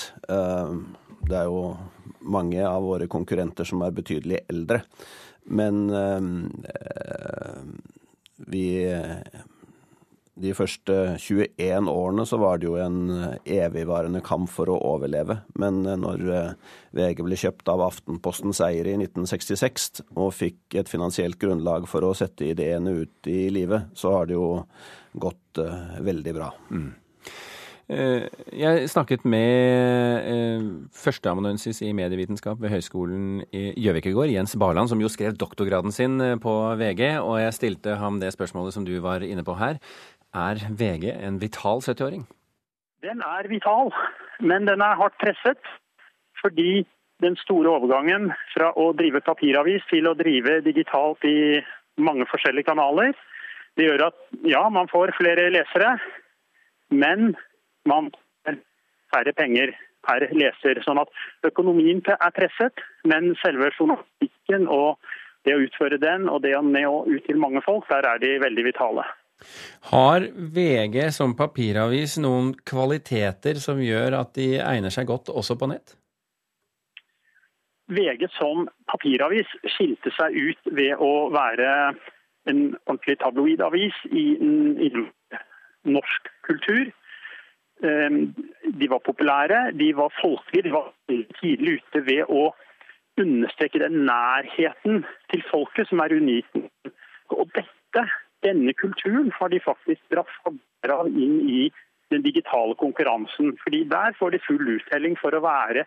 Det 1.28 1.36
er 1.36 1.48
jo 1.48 1.76
mange 2.28 2.62
av 2.64 2.82
våre 2.84 3.08
konkurrenter 3.10 3.68
som 3.68 3.82
er 3.84 3.94
betydelig 3.96 4.42
eldre. 4.48 4.82
Men 5.48 5.88
øh, 5.92 6.26
vi 8.48 8.64
de 10.38 10.52
første 10.54 10.94
21 11.18 11.88
årene 11.90 12.24
så 12.28 12.38
var 12.38 12.60
det 12.60 12.68
jo 12.68 12.76
en 12.78 12.98
evigvarende 13.42 14.20
kamp 14.24 14.46
for 14.52 14.70
å 14.70 14.76
overleve. 14.92 15.40
Men 15.58 15.82
når 15.82 16.22
VG 16.94 17.24
ble 17.26 17.38
kjøpt 17.40 17.72
av 17.72 17.82
Aftenpostens 17.88 18.60
eiere 18.62 18.92
i 18.92 19.00
1966 19.00 20.04
og 20.14 20.30
fikk 20.36 20.78
et 20.78 20.92
finansielt 20.92 21.40
grunnlag 21.42 21.88
for 21.90 22.06
å 22.06 22.14
sette 22.14 22.46
ideene 22.52 22.94
ut 23.02 23.30
i 23.30 23.48
livet, 23.50 23.90
så 23.98 24.14
har 24.14 24.30
det 24.30 24.38
jo 24.38 24.52
gått 25.18 25.58
veldig 26.06 26.36
bra. 26.38 26.52
Mm. 26.70 26.92
Eh, 27.88 28.26
jeg 28.52 28.88
snakket 28.92 29.22
med 29.24 30.26
eh, 30.28 30.64
førsteamanuensis 30.92 31.80
i 31.86 31.94
medievitenskap 31.96 32.60
ved 32.60 32.74
Høgskolen 32.74 33.46
i 33.48 33.70
Gjøvik 33.80 34.10
i 34.10 34.12
går, 34.12 34.32
Jens 34.34 34.52
Barland, 34.60 34.90
som 34.90 35.00
jo 35.00 35.08
skrev 35.08 35.38
doktorgraden 35.40 35.94
sin 35.96 36.20
eh, 36.20 36.36
på 36.36 36.52
VG, 36.76 37.16
og 37.22 37.38
jeg 37.40 37.56
stilte 37.56 37.96
ham 37.96 38.20
det 38.20 38.34
spørsmålet 38.36 38.76
som 38.76 38.84
du 38.84 38.92
var 39.00 39.24
inne 39.24 39.44
på 39.44 39.56
her. 39.56 39.80
Er 40.36 40.60
VG 40.68 41.14
en 41.16 41.40
vital 41.40 41.80
70-åring? 41.80 42.28
Den 43.00 43.24
er 43.24 43.48
vital, 43.48 43.94
men 44.44 44.68
den 44.68 44.84
er 44.84 45.00
hardt 45.00 45.16
presset. 45.22 45.64
Fordi 46.42 46.84
den 47.24 47.40
store 47.40 47.72
overgangen 47.72 48.34
fra 48.52 48.68
å 48.76 48.92
drive 48.92 49.24
papiravis 49.24 49.88
til 49.88 50.06
å 50.06 50.16
drive 50.18 50.60
digitalt 50.66 51.24
i 51.24 51.64
mange 51.96 52.28
forskjellige 52.28 52.68
kanaler, 52.68 53.16
det 53.80 53.88
gjør 53.88 54.10
at 54.12 54.24
ja, 54.44 54.66
man 54.68 54.92
får 54.92 55.16
flere 55.16 55.48
lesere, 55.54 55.96
men 56.92 57.32
man 57.88 58.10
færre 59.12 59.34
penger 59.36 59.72
per 60.06 60.26
leser. 60.32 60.82
Sånn 60.84 61.00
at 61.00 61.12
økonomien 61.48 62.02
er 62.14 62.34
presset, 62.36 62.84
men 63.08 63.34
selve 63.42 63.70
journalistikken 63.76 64.68
og 64.68 64.98
det 65.46 65.54
å 65.56 65.62
utføre 65.64 66.00
den 66.02 66.28
og 66.28 66.42
det 66.44 66.54
å 66.58 66.64
nå 66.64 67.04
ut 67.08 67.24
til 67.26 67.40
mange 67.40 67.62
folk, 67.64 67.88
der 67.90 68.06
er 68.08 68.20
de 68.22 68.36
veldig 68.42 68.66
vitale. 68.68 69.06
Har 69.92 70.26
VG 70.34 71.12
som 71.14 71.36
papiravis 71.38 72.16
noen 72.18 72.52
kvaliteter 72.66 73.60
som 73.62 73.78
gjør 73.82 74.18
at 74.18 74.34
de 74.34 74.56
egner 74.58 74.92
seg 74.94 75.06
godt 75.10 75.30
også 75.30 75.54
på 75.60 75.70
nett? 75.70 75.94
VG 77.88 78.26
som 78.34 78.66
papiravis 78.90 79.48
skilte 79.76 80.12
seg 80.18 80.34
ut 80.36 80.72
ved 80.76 80.98
å 81.00 81.30
være 81.32 81.70
en 82.50 82.60
ordentlig 82.88 83.16
tabloidavis 83.22 83.96
i, 84.10 84.26
i 84.84 84.90
norsk 85.88 86.28
kultur. 86.48 86.90
Ehm, 87.82 88.34
de 88.80 88.90
var 88.90 88.98
populære, 88.98 89.72
de 89.72 89.96
var 89.96 90.14
folkelige, 90.20 90.62
de 90.62 90.72
var 90.72 90.92
tidlig 91.40 91.78
ute 91.78 92.06
ved 92.06 92.24
å 92.28 92.48
understreke 93.18 93.78
den 93.82 94.04
nærheten 94.06 95.04
til 95.30 95.44
folket 95.50 95.90
som 95.90 96.02
er 96.02 96.14
unik. 96.18 96.48
Og 97.34 97.50
dette, 97.54 98.04
denne 98.46 98.74
kulturen 98.74 99.30
har 99.38 99.52
de 99.54 99.60
faktisk 99.62 100.02
dratt 100.10 100.30
fra 100.42 100.98
inn 101.06 101.40
i 101.46 101.68
den 102.10 102.22
digitale 102.22 102.74
konkurransen. 102.74 103.58
fordi 103.62 103.84
Der 103.84 104.14
får 104.18 104.30
de 104.30 104.44
full 104.46 104.68
uttelling 104.76 105.18
for 105.20 105.34
å 105.34 105.44
være 105.44 105.84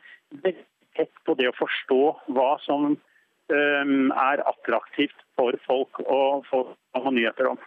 tett 0.95 1.13
på 1.25 1.36
det 1.39 1.50
å 1.50 1.57
forstå 1.57 2.01
hva 2.36 2.51
som 2.65 2.91
um, 2.95 4.12
er 4.12 4.43
attraktivt 4.48 5.27
for 5.36 5.55
folk 5.67 6.00
å 6.03 6.43
få 6.50 6.65
nyheter 7.12 7.51
om. 7.51 7.60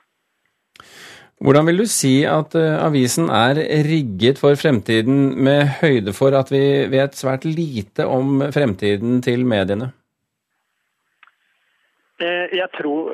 Hvordan 1.42 1.66
vil 1.66 1.82
du 1.82 1.86
si 1.90 2.22
at 2.28 2.54
uh, 2.54 2.78
avisen 2.84 3.26
er 3.32 3.58
rigget 3.88 4.38
for 4.38 4.54
fremtiden, 4.54 5.34
med 5.44 5.66
høyde 5.80 6.14
for 6.14 6.36
at 6.38 6.52
vi 6.54 6.86
vet 6.92 7.18
svært 7.18 7.44
lite 7.44 8.06
om 8.06 8.40
fremtiden 8.54 9.20
til 9.22 9.42
mediene? 9.46 9.90
Eh, 12.22 12.54
jeg 12.54 12.68
tror 12.78 13.10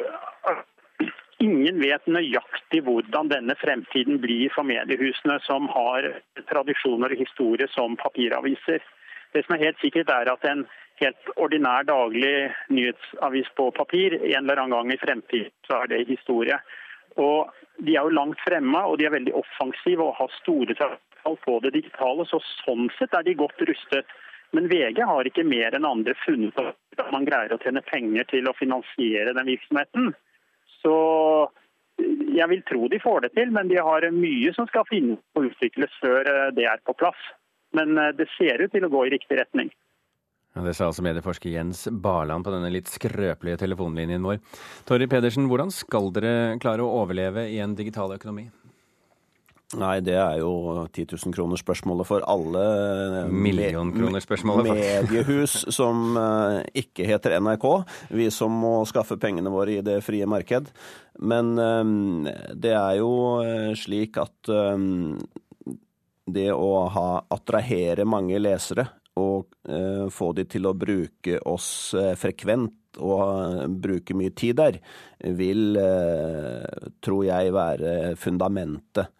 ingen 1.40 1.80
vet 1.80 2.04
nøyaktig 2.06 2.82
hvordan 2.84 3.30
denne 3.32 3.56
fremtiden 3.60 4.20
blir 4.20 4.52
for 4.54 4.68
mediehusene 4.68 5.38
som 5.46 5.70
har 5.72 6.10
tradisjoner 6.52 7.14
og 7.14 7.22
historie 7.24 7.68
som 7.72 7.96
papiraviser. 7.96 8.84
Det 9.32 9.44
som 9.46 9.56
er 9.56 9.64
helt 9.64 9.80
sikkert 9.80 10.12
er 10.12 10.28
at 10.32 10.44
en 10.44 10.66
helt 11.00 11.32
ordinær 11.40 11.86
daglig 11.88 12.50
nyhetsavis 12.68 13.48
på 13.56 13.70
papir 13.72 14.18
en 14.20 14.42
eller 14.42 14.60
annen 14.60 14.76
gang 14.76 14.92
i 14.92 15.00
fremtiden 15.00 15.52
så 15.68 15.82
er 15.82 15.92
det 15.92 16.08
historie. 16.10 16.60
Og 17.16 17.50
De 17.80 17.94
er 17.96 18.04
jo 18.04 18.12
langt 18.12 18.40
fremme 18.44 18.80
og 18.84 18.98
de 19.00 19.06
er 19.08 19.14
veldig 19.14 19.32
offensive 19.40 20.04
og 20.04 20.18
har 20.18 20.32
store 20.34 20.74
tall 20.76 21.36
på 21.44 21.54
det 21.64 21.72
digitale. 21.72 22.26
så 22.28 22.40
Sånn 22.60 22.90
sett 22.98 23.14
er 23.16 23.24
de 23.24 23.34
godt 23.34 23.62
rustet. 23.64 24.04
Men 24.52 24.68
VG 24.68 25.00
har 25.06 25.24
ikke 25.24 25.46
mer 25.46 25.74
enn 25.74 25.86
andre 25.88 26.12
funnet 26.26 26.58
at 26.60 27.12
man 27.14 27.24
greier 27.24 27.54
å 27.54 27.60
tjene 27.62 27.80
penger 27.86 28.26
til 28.32 28.48
å 28.50 28.56
finansiere 28.58 29.32
den 29.32 29.48
virksomheten. 29.48 30.10
Så 30.82 30.94
jeg 32.36 32.48
vil 32.50 32.62
tro 32.68 32.88
de 32.88 33.00
får 33.00 33.26
det 33.26 33.32
til, 33.36 33.52
men 33.54 33.70
de 33.70 33.78
har 33.80 34.06
mye 34.14 34.52
som 34.56 34.68
skal 34.70 34.86
finnes 34.90 35.20
og 35.36 35.50
utvikles 35.50 35.94
før 36.02 36.28
eh, 36.28 36.48
det 36.56 36.66
er 36.68 36.82
på 36.84 36.96
plass. 36.98 37.20
Men 37.76 37.96
eh, 37.98 38.12
det 38.16 38.28
ser 38.36 38.62
ut 38.64 38.72
til 38.74 38.86
å 38.86 38.92
gå 38.92 39.06
i 39.06 39.14
riktig 39.14 39.38
retning. 39.40 39.70
Ja, 40.50 40.64
det 40.66 40.74
sa 40.74 40.88
altså 40.90 41.04
medieforsker 41.06 41.52
Jens 41.52 41.84
Barland 41.92 42.42
på 42.46 42.50
denne 42.50 42.72
litt 42.74 42.90
skrøpelige 42.90 43.60
telefonlinjen 43.62 44.24
vår. 44.26 44.40
Torry 44.88 45.06
Pedersen, 45.10 45.46
hvordan 45.50 45.70
skal 45.74 46.10
dere 46.16 46.56
klare 46.62 46.82
å 46.82 47.04
overleve 47.04 47.46
i 47.52 47.60
en 47.62 47.76
digital 47.78 48.16
økonomi? 48.16 48.48
Nei, 49.78 50.00
det 50.02 50.16
er 50.18 50.40
jo 50.40 50.50
10 50.90 51.12
000 51.12 51.34
kroner 51.36 51.60
spørsmålet 51.60 52.08
for 52.08 52.24
alle 52.26 52.62
Millionkronersspørsmålet, 53.30 54.72
mediehus 54.74 55.54
som 55.78 56.16
eh, 56.18 56.56
ikke 56.82 57.06
heter 57.06 57.36
NRK. 57.38 57.66
Vi 58.18 58.26
som 58.34 58.56
må 58.64 58.80
skaffe 58.90 59.14
pengene 59.22 59.52
våre 59.54 59.76
i 59.76 59.84
det 59.86 60.00
frie 60.02 60.26
marked. 60.26 60.72
Men 61.22 61.54
eh, 61.62 62.34
det 62.58 62.74
er 62.74 62.98
jo 62.98 63.12
eh, 63.44 63.70
slik 63.78 64.18
at 64.18 64.50
det 66.30 66.50
å 66.50 66.72
ha, 66.90 67.08
attrahere 67.30 68.06
mange 68.06 68.42
lesere 68.42 68.88
og 69.18 69.48
eh, 69.68 70.06
få 70.12 70.32
de 70.36 70.44
til 70.48 70.68
å 70.68 70.76
bruke 70.76 71.40
oss 71.48 71.94
eh, 71.98 72.12
frekvent 72.18 73.00
og 73.00 73.22
eh, 73.22 73.64
bruke 73.70 74.16
mye 74.18 74.34
tid 74.36 74.58
der, 74.60 74.78
vil, 75.36 75.76
tror 77.04 77.24
jeg, 77.26 77.52
være 77.52 78.14
fundamentet 78.16 79.10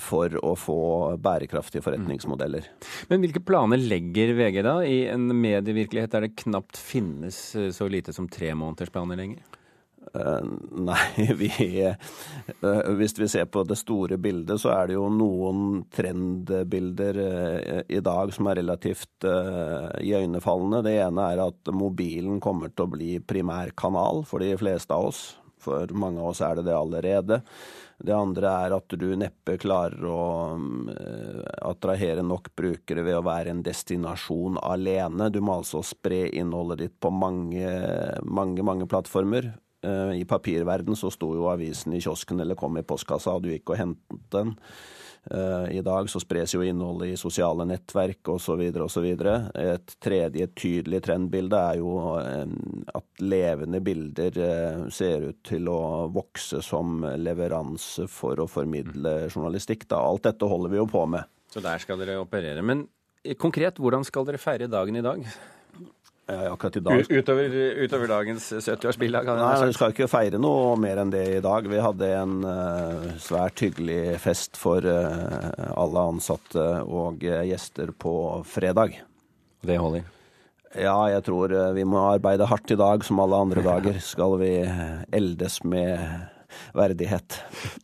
for 0.00 0.32
å 0.46 0.54
få 0.56 0.80
bærekraftige 1.20 1.82
forretningsmodeller. 1.84 2.68
Men 3.10 3.20
hvilke 3.24 3.42
planer 3.44 3.82
legger 3.82 4.32
VG 4.38 4.62
da, 4.64 4.76
i 4.86 5.02
en 5.10 5.28
medievirkelighet 5.34 6.14
der 6.14 6.28
det 6.28 6.36
knapt 6.44 6.78
finnes 6.80 7.42
så 7.74 7.90
lite 7.90 8.14
som 8.16 8.30
tremånedersplaner 8.30 9.20
lenger? 9.20 9.59
Uh, 10.14 10.42
nei, 10.74 11.34
vi 11.38 11.50
uh, 11.86 12.94
Hvis 12.98 13.14
vi 13.18 13.28
ser 13.30 13.44
på 13.46 13.62
det 13.62 13.76
store 13.78 14.18
bildet, 14.18 14.58
så 14.58 14.72
er 14.74 14.90
det 14.90 14.96
jo 14.96 15.06
noen 15.14 15.84
trendbilder 15.94 17.20
uh, 17.20 17.82
i 17.86 18.00
dag 18.02 18.32
som 18.34 18.50
er 18.50 18.58
relativt 18.58 19.26
iøynefallende. 19.26 20.82
Det 20.86 20.96
ene 21.04 21.28
er 21.30 21.44
at 21.44 21.70
mobilen 21.74 22.40
kommer 22.42 22.72
til 22.72 22.88
å 22.88 22.94
bli 22.96 23.12
primærkanal 23.22 24.24
for 24.26 24.42
de 24.42 24.56
fleste 24.58 24.96
av 24.96 25.12
oss. 25.12 25.22
For 25.60 25.92
mange 25.92 26.22
av 26.22 26.32
oss 26.32 26.40
er 26.42 26.58
det 26.58 26.66
det 26.70 26.74
allerede. 26.74 27.42
Det 28.00 28.16
andre 28.16 28.50
er 28.64 28.74
at 28.78 28.94
du 28.96 29.10
neppe 29.20 29.58
klarer 29.60 30.06
å 30.08 30.20
attrahere 31.68 32.24
nok 32.24 32.48
brukere 32.56 33.04
ved 33.04 33.18
å 33.18 33.26
være 33.26 33.52
en 33.52 33.60
destinasjon 33.62 34.56
alene. 34.64 35.28
Du 35.28 35.42
må 35.44 35.58
altså 35.60 35.84
spre 35.84 36.24
innholdet 36.32 36.86
ditt 36.86 36.96
på 36.96 37.12
mange, 37.12 37.74
mange, 38.24 38.64
mange 38.64 38.88
plattformer. 38.88 39.52
Eh, 39.82 40.20
I 40.20 40.24
papirverden 40.24 40.96
så 40.96 41.10
sto 41.12 41.32
jo 41.36 41.48
avisen 41.50 41.94
i 41.96 42.00
kiosken 42.02 42.40
eller 42.40 42.58
kom 42.58 42.76
i 42.78 42.86
postkassa, 42.86 43.36
og 43.36 43.44
du 43.44 43.52
gikk 43.52 43.72
og 43.72 43.80
hentet 43.80 44.26
den. 44.34 44.54
Eh, 45.30 45.76
I 45.76 45.82
dag 45.84 46.08
så 46.08 46.20
spres 46.20 46.54
jo 46.54 46.62
innholdet 46.64 47.14
i 47.14 47.20
sosiale 47.20 47.64
nettverk 47.68 48.28
osv. 48.32 48.60
osv. 48.84 49.08
Et 49.60 49.94
tredje 50.00 50.48
tydelig 50.56 51.02
trendbilde 51.06 51.60
er 51.72 51.80
jo 51.80 51.94
eh, 52.20 52.54
at 53.00 53.24
levende 53.24 53.80
bilder 53.84 54.40
ser 54.92 55.30
ut 55.30 55.40
til 55.48 55.68
å 55.72 56.08
vokse 56.12 56.60
som 56.64 57.04
leveranse 57.20 58.08
for 58.10 58.40
å 58.40 58.48
formidle 58.50 59.30
journalistikk. 59.30 59.88
Da. 59.88 60.02
Alt 60.04 60.28
dette 60.28 60.48
holder 60.48 60.74
vi 60.74 60.82
jo 60.82 60.88
på 60.90 61.06
med. 61.08 61.28
Så 61.50 61.64
der 61.64 61.80
skal 61.82 61.98
dere 62.00 62.20
operere. 62.20 62.62
Men 62.62 62.84
konkret, 63.40 63.80
hvordan 63.80 64.04
skal 64.06 64.28
dere 64.28 64.40
feire 64.40 64.68
dagen 64.70 65.00
i 65.00 65.04
dag? 65.04 65.24
Ja, 66.30 66.52
akkurat 66.52 66.76
i 66.76 66.80
dag. 66.80 67.10
Utover, 67.10 67.54
utover 67.84 68.08
dagens 68.08 68.52
70-årsbilde? 68.52 69.22
Nei, 69.26 69.66
vi 69.66 69.74
skal 69.74 69.94
ikke 69.94 70.06
feire 70.10 70.38
noe 70.38 70.76
mer 70.78 71.00
enn 71.02 71.10
det 71.10 71.24
i 71.38 71.42
dag. 71.42 71.66
Vi 71.66 71.82
hadde 71.82 72.10
en 72.14 72.36
uh, 72.46 73.08
svært 73.18 73.62
hyggelig 73.64 74.20
fest 74.22 74.60
for 74.60 74.84
uh, 74.86 75.50
alle 75.74 76.06
ansatte 76.12 76.66
og 76.86 77.24
uh, 77.26 77.42
gjester 77.48 77.90
på 77.98 78.14
fredag. 78.46 79.00
Det 79.66 79.78
holder? 79.82 80.06
Ja, 80.78 80.94
jeg 81.10 81.24
tror 81.26 81.50
vi 81.74 81.82
må 81.82 82.04
arbeide 82.12 82.46
hardt 82.46 82.70
i 82.70 82.78
dag, 82.78 83.02
som 83.02 83.18
alle 83.18 83.40
andre 83.42 83.64
dager. 83.66 83.98
Skal 84.06 84.38
vi 84.38 84.52
eldes 85.18 85.64
med 85.66 85.98
verdighet. 86.78 87.40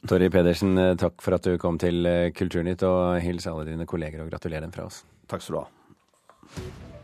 Torry 0.06 0.30
Pedersen, 0.30 0.78
takk 0.94 1.18
for 1.22 1.34
at 1.34 1.50
du 1.50 1.58
kom 1.58 1.82
til 1.82 2.06
Kulturnytt, 2.38 2.86
og 2.86 3.18
hils 3.26 3.50
alle 3.50 3.66
dine 3.72 3.90
kolleger 3.90 4.22
og 4.22 4.30
gratulerer 4.30 4.68
dem 4.68 4.74
fra 4.74 4.86
oss. 4.86 5.02
Takk 5.26 5.42
skal 5.42 5.58
du 5.58 5.64
ha. 5.64 6.94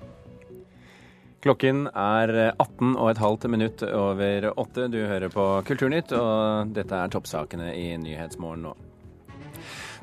Klokken 1.43 1.89
er 1.91 2.31
18 2.53 2.93
og 2.95 3.09
et 3.11 3.19
halvt 3.19 3.49
minutt 3.51 3.83
over 3.83 4.47
åtte. 4.53 4.87
Du 4.93 5.01
hører 5.03 5.33
på 5.33 5.47
Kulturnytt, 5.67 6.15
og 6.15 6.71
dette 6.77 6.95
er 6.95 7.11
toppsakene 7.11 7.73
i 7.75 7.89
Nyhetsmorgen 7.99 8.69
nå. 8.69 8.77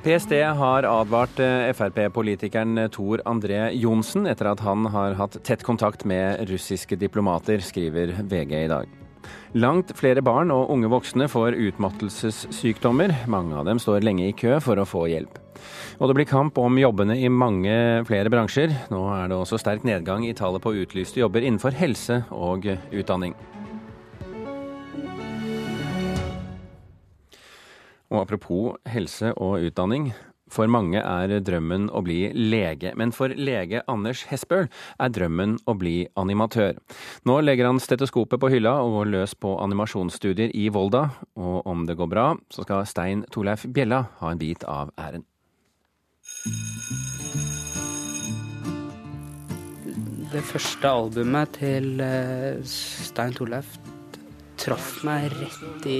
PST 0.03 0.31
har 0.55 0.85
advart 0.87 1.39
eh, 1.43 1.69
Frp-politikeren 1.75 2.85
Tor 2.91 3.19
André 3.27 3.65
Johnsen 3.75 4.29
etter 4.31 4.47
at 4.53 4.63
han 4.63 4.87
har 4.93 5.17
hatt 5.19 5.35
tett 5.43 5.63
kontakt 5.67 6.05
med 6.07 6.45
russiske 6.47 6.95
diplomater, 6.99 7.59
skriver 7.63 8.15
VG 8.23 8.53
i 8.61 8.69
dag. 8.71 8.99
Langt 9.57 9.95
flere 9.97 10.21
barn 10.21 10.51
og 10.53 10.69
unge 10.69 10.89
voksne 10.91 11.25
får 11.31 11.57
utmattelsessykdommer. 11.57 13.15
Mange 13.31 13.57
av 13.57 13.65
dem 13.65 13.81
står 13.81 14.05
lenge 14.05 14.27
i 14.27 14.35
kø 14.37 14.59
for 14.61 14.77
å 14.77 14.85
få 14.85 15.07
hjelp. 15.09 15.39
Og 15.99 16.07
det 16.07 16.15
blir 16.19 16.29
kamp 16.29 16.57
om 16.61 16.77
jobbene 16.79 17.17
i 17.19 17.31
mange 17.33 17.73
flere 18.07 18.31
bransjer. 18.31 18.71
Nå 18.93 19.01
er 19.15 19.31
det 19.31 19.39
også 19.39 19.59
sterk 19.59 19.83
nedgang 19.87 20.27
i 20.27 20.35
tallet 20.37 20.63
på 20.63 20.75
utlyste 20.83 21.23
jobber 21.23 21.43
innenfor 21.43 21.75
helse 21.75 22.21
og 22.29 22.69
utdanning. 22.69 23.33
Og 28.09 28.23
apropos 28.23 28.77
helse 28.89 29.33
og 29.37 29.65
utdanning. 29.67 30.11
For 30.49 30.69
mange 30.71 31.01
er 31.01 31.33
drømmen 31.45 31.89
å 31.93 32.01
bli 32.05 32.19
lege, 32.33 32.93
men 32.99 33.13
for 33.15 33.33
lege 33.33 33.83
Anders 33.91 34.25
Hesbøl 34.29 34.67
er 34.69 35.13
drømmen 35.13 35.57
å 35.69 35.75
bli 35.77 35.97
animatør. 36.19 36.79
Nå 37.29 37.39
legger 37.45 37.69
han 37.69 37.81
stetoskopet 37.81 38.41
på 38.41 38.51
hylla 38.53 38.79
og 38.83 38.97
går 38.97 39.11
løs 39.13 39.35
på 39.37 39.55
animasjonsstudier 39.63 40.53
i 40.57 40.69
Volda, 40.73 41.09
og 41.39 41.67
om 41.69 41.85
det 41.89 41.97
går 41.99 42.11
bra, 42.11 42.29
så 42.53 42.65
skal 42.65 42.87
Stein 42.89 43.25
Torleif 43.33 43.67
Bjella 43.69 44.05
ha 44.21 44.33
en 44.33 44.41
bit 44.41 44.65
av 44.67 44.93
æren. 44.99 45.25
Det 50.29 50.43
første 50.45 50.89
albumet 50.89 51.55
til 51.57 52.03
eh, 52.05 52.59
Stein 52.61 53.33
Torleif 53.33 53.79
traff 54.69 55.03
meg 55.07 55.31
rett 55.33 55.85
i, 55.89 55.99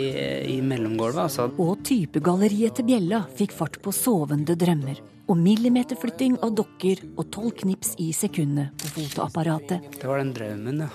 i 0.54 0.58
mellomgulvet. 0.62 1.24
Altså. 1.26 1.48
Og 1.62 1.82
typegalleriet 1.88 2.78
til 2.78 2.86
Bjella 2.92 3.24
fikk 3.40 3.56
fart 3.58 3.80
på 3.82 3.94
sovende 3.96 4.54
drømmer. 4.60 5.02
Og 5.30 5.38
millimeterflytting 5.38 6.40
av 6.46 6.54
dokker 6.58 7.02
og 7.16 7.30
tolv 7.34 7.56
knips 7.60 7.96
i 8.02 8.12
sekundet 8.14 8.74
på 8.82 8.92
fotoapparatet. 8.96 9.90
Det 9.98 10.10
var 10.10 10.22
den 10.22 10.34
drømmen, 10.38 10.86
ja. 10.86 10.90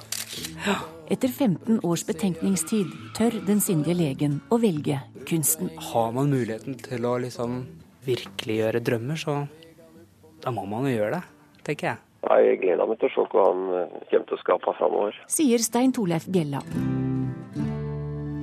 ja. 0.66 0.78
Etter 1.10 1.28
15 1.28 1.82
års 1.84 2.06
betenkningstid 2.08 2.90
tør 3.18 3.36
den 3.46 3.60
sindige 3.62 3.98
legen 3.98 4.40
å 4.54 4.58
velge 4.62 5.02
kunsten. 5.28 5.70
Har 5.92 6.14
man 6.16 6.32
muligheten 6.32 6.78
til 6.82 7.06
å 7.06 7.18
liksom 7.22 7.62
virkeliggjøre 8.06 8.82
drømmer, 8.84 9.18
så 9.20 9.38
da 10.44 10.52
må 10.54 10.66
man 10.68 10.88
jo 10.88 10.96
gjøre 10.96 11.18
det, 11.18 11.22
tenker 11.66 11.92
jeg. 11.92 12.02
Jeg 12.24 12.58
gleder 12.62 12.88
meg 12.88 13.00
til 13.00 13.10
å 13.10 13.14
se 13.14 13.28
hva 13.34 13.46
han 13.50 13.64
eh, 13.76 13.96
kommer 14.08 14.28
til 14.30 14.38
å 14.38 14.42
skape 14.42 14.76
framover. 14.80 15.24
Sier 15.30 15.64
Stein 15.64 15.92
Torleif 15.92 16.28
Bjella. 16.30 16.64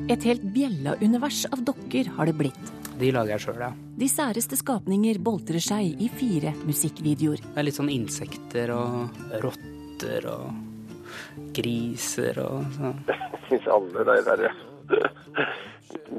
Et 0.09 0.23
helt 0.25 0.43
bjella-univers 0.55 1.45
av 1.51 1.61
dokker 1.67 2.09
har 2.17 2.29
det 2.29 2.35
blitt. 2.39 2.71
De 3.01 3.11
lager 3.13 3.35
jeg 3.35 3.43
sjøl, 3.45 3.61
ja. 3.61 3.71
De 4.01 4.07
særeste 4.09 4.57
skapninger 4.59 5.19
boltrer 5.21 5.61
seg 5.63 6.01
i 6.01 6.09
fire 6.13 6.53
musikkvideoer. 6.65 7.41
Det 7.43 7.61
er 7.61 7.67
litt 7.67 7.77
sånn 7.77 7.91
insekter 7.93 8.73
og 8.75 9.21
rotter 9.43 10.27
og 10.31 11.51
griser 11.55 12.39
og 12.43 12.67
sånn. 12.77 13.01
Jeg 13.09 13.41
syns 13.49 13.69
alle 13.77 14.05
de 14.07 14.17
der 14.27 14.45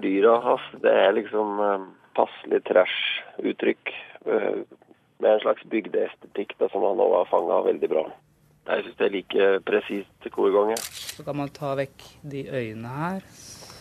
dyra 0.03 0.37
hans, 0.45 0.66
det 0.83 0.92
er 1.05 1.14
liksom 1.16 1.61
eh, 1.62 1.87
passelig 2.18 2.62
trash-uttrykk 2.68 3.95
eh, 4.27 4.62
med 5.23 5.31
en 5.31 5.42
slags 5.45 5.64
bygdeestetikk 5.73 6.57
som 6.59 6.85
han 6.85 7.03
òg 7.03 7.16
har 7.21 7.31
fanga 7.31 7.62
veldig 7.68 7.90
bra. 7.92 8.05
Jeg 8.68 8.87
syns 8.87 8.99
det 8.99 9.07
er 9.07 9.16
like 9.16 9.49
presist 9.66 10.29
hver 10.29 10.55
gang. 10.55 10.77
Så 10.79 11.25
kan 11.27 11.38
man 11.38 11.51
ta 11.55 11.75
vekk 11.79 12.05
de 12.23 12.47
øynene 12.47 12.95
her. 12.99 13.27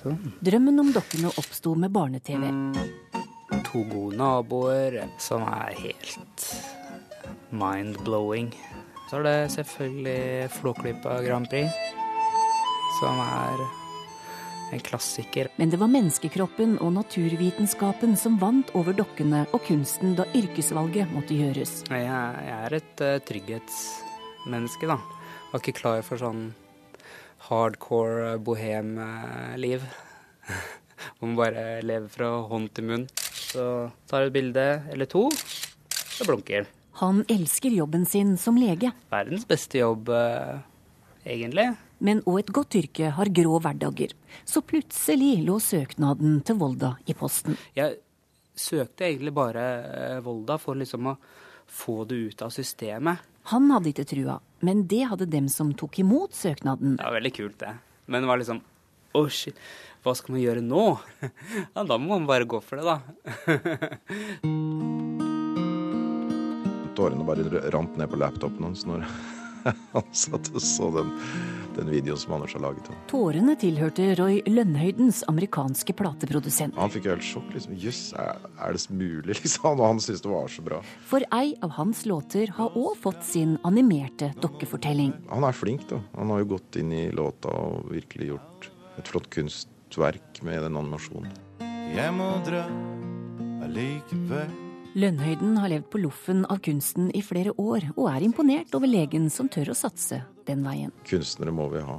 Sånn. 0.01 0.33
Drømmen 0.41 0.81
om 0.81 0.91
dokkene 0.95 1.29
oppsto 1.37 1.75
med 1.77 1.93
barne-TV. 1.93 2.47
To 3.71 3.83
gode 3.91 4.17
naboer 4.17 4.97
som 5.21 5.45
er 5.45 5.75
helt 5.77 6.45
mind-blowing. 7.53 8.49
Så 9.09 9.19
er 9.19 9.27
det 9.27 9.51
selvfølgelig 9.53 10.49
Flåklypa 10.55 11.19
Grand 11.25 11.49
Prix, 11.51 11.69
som 12.99 13.19
er 13.21 13.63
en 14.71 14.79
klassiker. 14.79 15.51
Men 15.59 15.69
det 15.69 15.77
var 15.81 15.91
menneskekroppen 15.91 16.77
og 16.79 16.93
naturvitenskapen 16.95 18.15
som 18.17 18.39
vant 18.41 18.71
over 18.79 18.95
dokkene 18.95 19.43
og 19.51 19.65
kunsten 19.67 20.15
da 20.17 20.25
yrkesvalget 20.37 21.11
måtte 21.11 21.35
gjøres. 21.37 21.81
Jeg, 21.91 22.07
jeg 22.07 22.57
er 22.57 22.77
et 22.79 23.03
uh, 23.03 23.17
trygghetsmenneske, 23.27 24.89
da. 24.89 24.97
Var 25.51 25.63
ikke 25.63 25.79
klar 25.81 26.05
for 26.07 26.21
sånn 26.21 26.47
hardcore 27.47 28.38
bohem-liv. 28.45 29.86
Hvor 31.17 31.27
man 31.27 31.38
bare 31.39 31.65
lever 31.86 32.10
fra 32.13 32.32
hånd 32.51 32.71
til 32.75 32.89
munn. 32.89 33.06
Så 33.51 33.65
tar 34.08 34.25
jeg 34.25 34.32
et 34.32 34.38
bilde 34.38 34.67
eller 34.93 35.10
to, 35.12 35.27
så 35.91 36.27
blunker 36.27 36.62
den. 36.62 36.73
Han 37.01 37.23
elsker 37.32 37.73
jobben 37.73 38.06
sin 38.06 38.36
som 38.39 38.60
lege. 38.60 38.91
Verdens 39.12 39.47
beste 39.49 39.82
jobb, 39.82 40.12
uh, 40.13 40.62
egentlig 41.25 41.71
men 42.01 42.23
òg 42.25 42.41
et 42.41 42.54
godt 42.54 42.77
yrke 42.80 43.12
har 43.13 43.30
grå 43.30 43.60
hverdager. 43.62 44.15
Så 44.45 44.63
plutselig 44.65 45.43
lå 45.45 45.60
søknaden 45.62 46.39
til 46.45 46.58
Volda 46.62 46.95
i 47.06 47.15
posten. 47.17 47.58
Jeg 47.77 47.99
søkte 48.58 49.06
egentlig 49.08 49.34
bare 49.36 49.65
eh, 49.86 50.21
Volda 50.25 50.58
for 50.62 50.80
liksom 50.80 51.12
å 51.13 51.17
få 51.71 52.01
det 52.10 52.17
ut 52.25 52.41
av 52.45 52.54
systemet. 52.54 53.21
Han 53.49 53.71
hadde 53.73 53.89
ikke 53.89 54.06
trua, 54.06 54.36
men 54.62 54.84
det 54.88 55.08
hadde 55.10 55.25
dem 55.30 55.47
som 55.49 55.73
tok 55.73 55.99
imot 56.04 56.34
søknaden. 56.38 56.97
Det 56.99 57.06
var 57.08 57.13
veldig 57.17 57.34
kult, 57.34 57.58
det. 57.63 57.71
Men 58.06 58.21
det 58.21 58.27
var 58.30 58.38
liksom 58.41 58.62
Å, 59.12 59.19
oh 59.19 59.27
shit. 59.27 59.56
Hva 60.06 60.13
skal 60.15 60.34
man 60.38 60.43
gjøre 60.43 60.62
nå? 60.63 60.99
Ja, 61.75 61.84
da 61.84 61.97
må 61.99 62.08
man 62.13 62.27
bare 62.30 62.45
gå 62.49 62.60
for 62.63 62.75
det, 62.80 62.86
da. 62.88 63.01
Tårene 66.95 67.25
bare 67.27 67.43
rant 67.73 67.97
ned 67.99 68.08
på 68.12 68.19
laptopen 68.21 68.63
hans 68.69 68.86
når 68.88 68.99
han 69.95 70.08
satt 70.15 70.45
og 70.54 70.62
så 70.63 70.86
den, 70.95 71.10
den 71.77 71.91
videoen 71.91 72.19
som 72.19 72.36
Anders 72.38 72.55
har 72.57 72.63
laget. 72.63 72.89
Tårene 73.12 73.55
tilhørte 73.60 74.12
Roy 74.19 74.39
Lønnhøydens 74.49 75.23
amerikanske 75.31 75.95
plateprodusent. 75.97 76.77
Han 76.79 76.93
fikk 76.93 77.07
jo 77.07 77.15
helt 77.15 77.27
sjokk. 77.27 77.49
liksom, 77.55 77.75
Jøss, 77.81 78.01
er, 78.19 78.39
er, 78.57 78.77
det 78.77 78.95
mulig? 78.95 79.36
liksom, 79.41 79.69
Og 79.75 79.86
han 79.88 80.01
syntes 80.03 80.23
det 80.25 80.31
var 80.31 80.51
så 80.51 80.65
bra. 80.65 80.81
For 81.10 81.25
ei 81.38 81.55
av 81.65 81.75
hans 81.77 82.05
låter 82.10 82.53
har 82.57 82.77
òg 82.77 82.97
fått 83.01 83.23
sin 83.27 83.57
animerte 83.67 84.34
dokkefortelling. 84.43 85.13
Han 85.31 85.47
er 85.47 85.57
flink, 85.57 85.88
da. 85.91 86.01
Han 86.17 86.34
har 86.34 86.43
jo 86.43 86.53
gått 86.55 86.81
inn 86.81 86.91
i 86.95 87.05
låta 87.15 87.51
og 87.51 87.91
virkelig 87.91 88.34
gjort 88.34 88.71
et 88.99 89.07
flott 89.07 89.29
kunstverk 89.34 90.43
med 90.45 90.63
den 90.67 90.77
animasjonen. 90.77 91.31
Jeg 91.91 92.12
må 92.15 92.34
dra 92.47 92.65
allikevel 93.65 94.61
Lønnhøyden 94.91 95.56
har 95.56 95.71
levd 95.71 95.86
på 95.88 96.01
loffen 96.04 96.41
av 96.51 96.60
kunsten 96.65 97.08
i 97.15 97.21
flere 97.23 97.54
år, 97.62 97.86
og 97.95 98.10
er 98.12 98.25
imponert 98.25 98.73
over 98.75 98.89
legen 98.91 99.30
som 99.32 99.47
tør 99.51 99.71
å 99.71 99.75
satse 99.77 100.19
den 100.49 100.65
veien. 100.67 100.91
Kunstnere 101.08 101.54
må 101.56 101.69
vi 101.71 101.84
ha. 101.88 101.95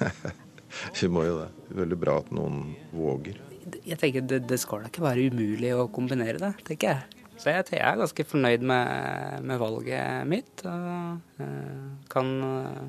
vi 1.00 1.08
må 1.08 1.24
jo 1.24 1.38
det. 1.38 1.48
Veldig 1.80 1.98
bra 2.02 2.18
at 2.20 2.28
noen 2.34 2.74
våger. 2.92 3.40
Jeg 3.86 3.96
tenker 4.02 4.26
Det, 4.26 4.42
det 4.50 4.58
skal 4.60 4.84
da 4.84 4.90
ikke 4.90 5.06
være 5.06 5.30
umulig 5.32 5.72
å 5.76 5.88
kombinere 5.92 6.42
det, 6.42 6.52
tenker 6.66 6.92
jeg. 6.92 7.24
Så 7.40 7.54
jeg, 7.54 7.64
jeg 7.72 7.84
er 7.88 8.00
ganske 8.02 8.26
fornøyd 8.28 8.66
med, 8.68 9.46
med 9.48 9.62
valget 9.62 10.28
mitt. 10.28 10.66
Og 10.68 11.40
uh, 11.40 11.86
kan 12.12 12.34
uh, 12.44 12.84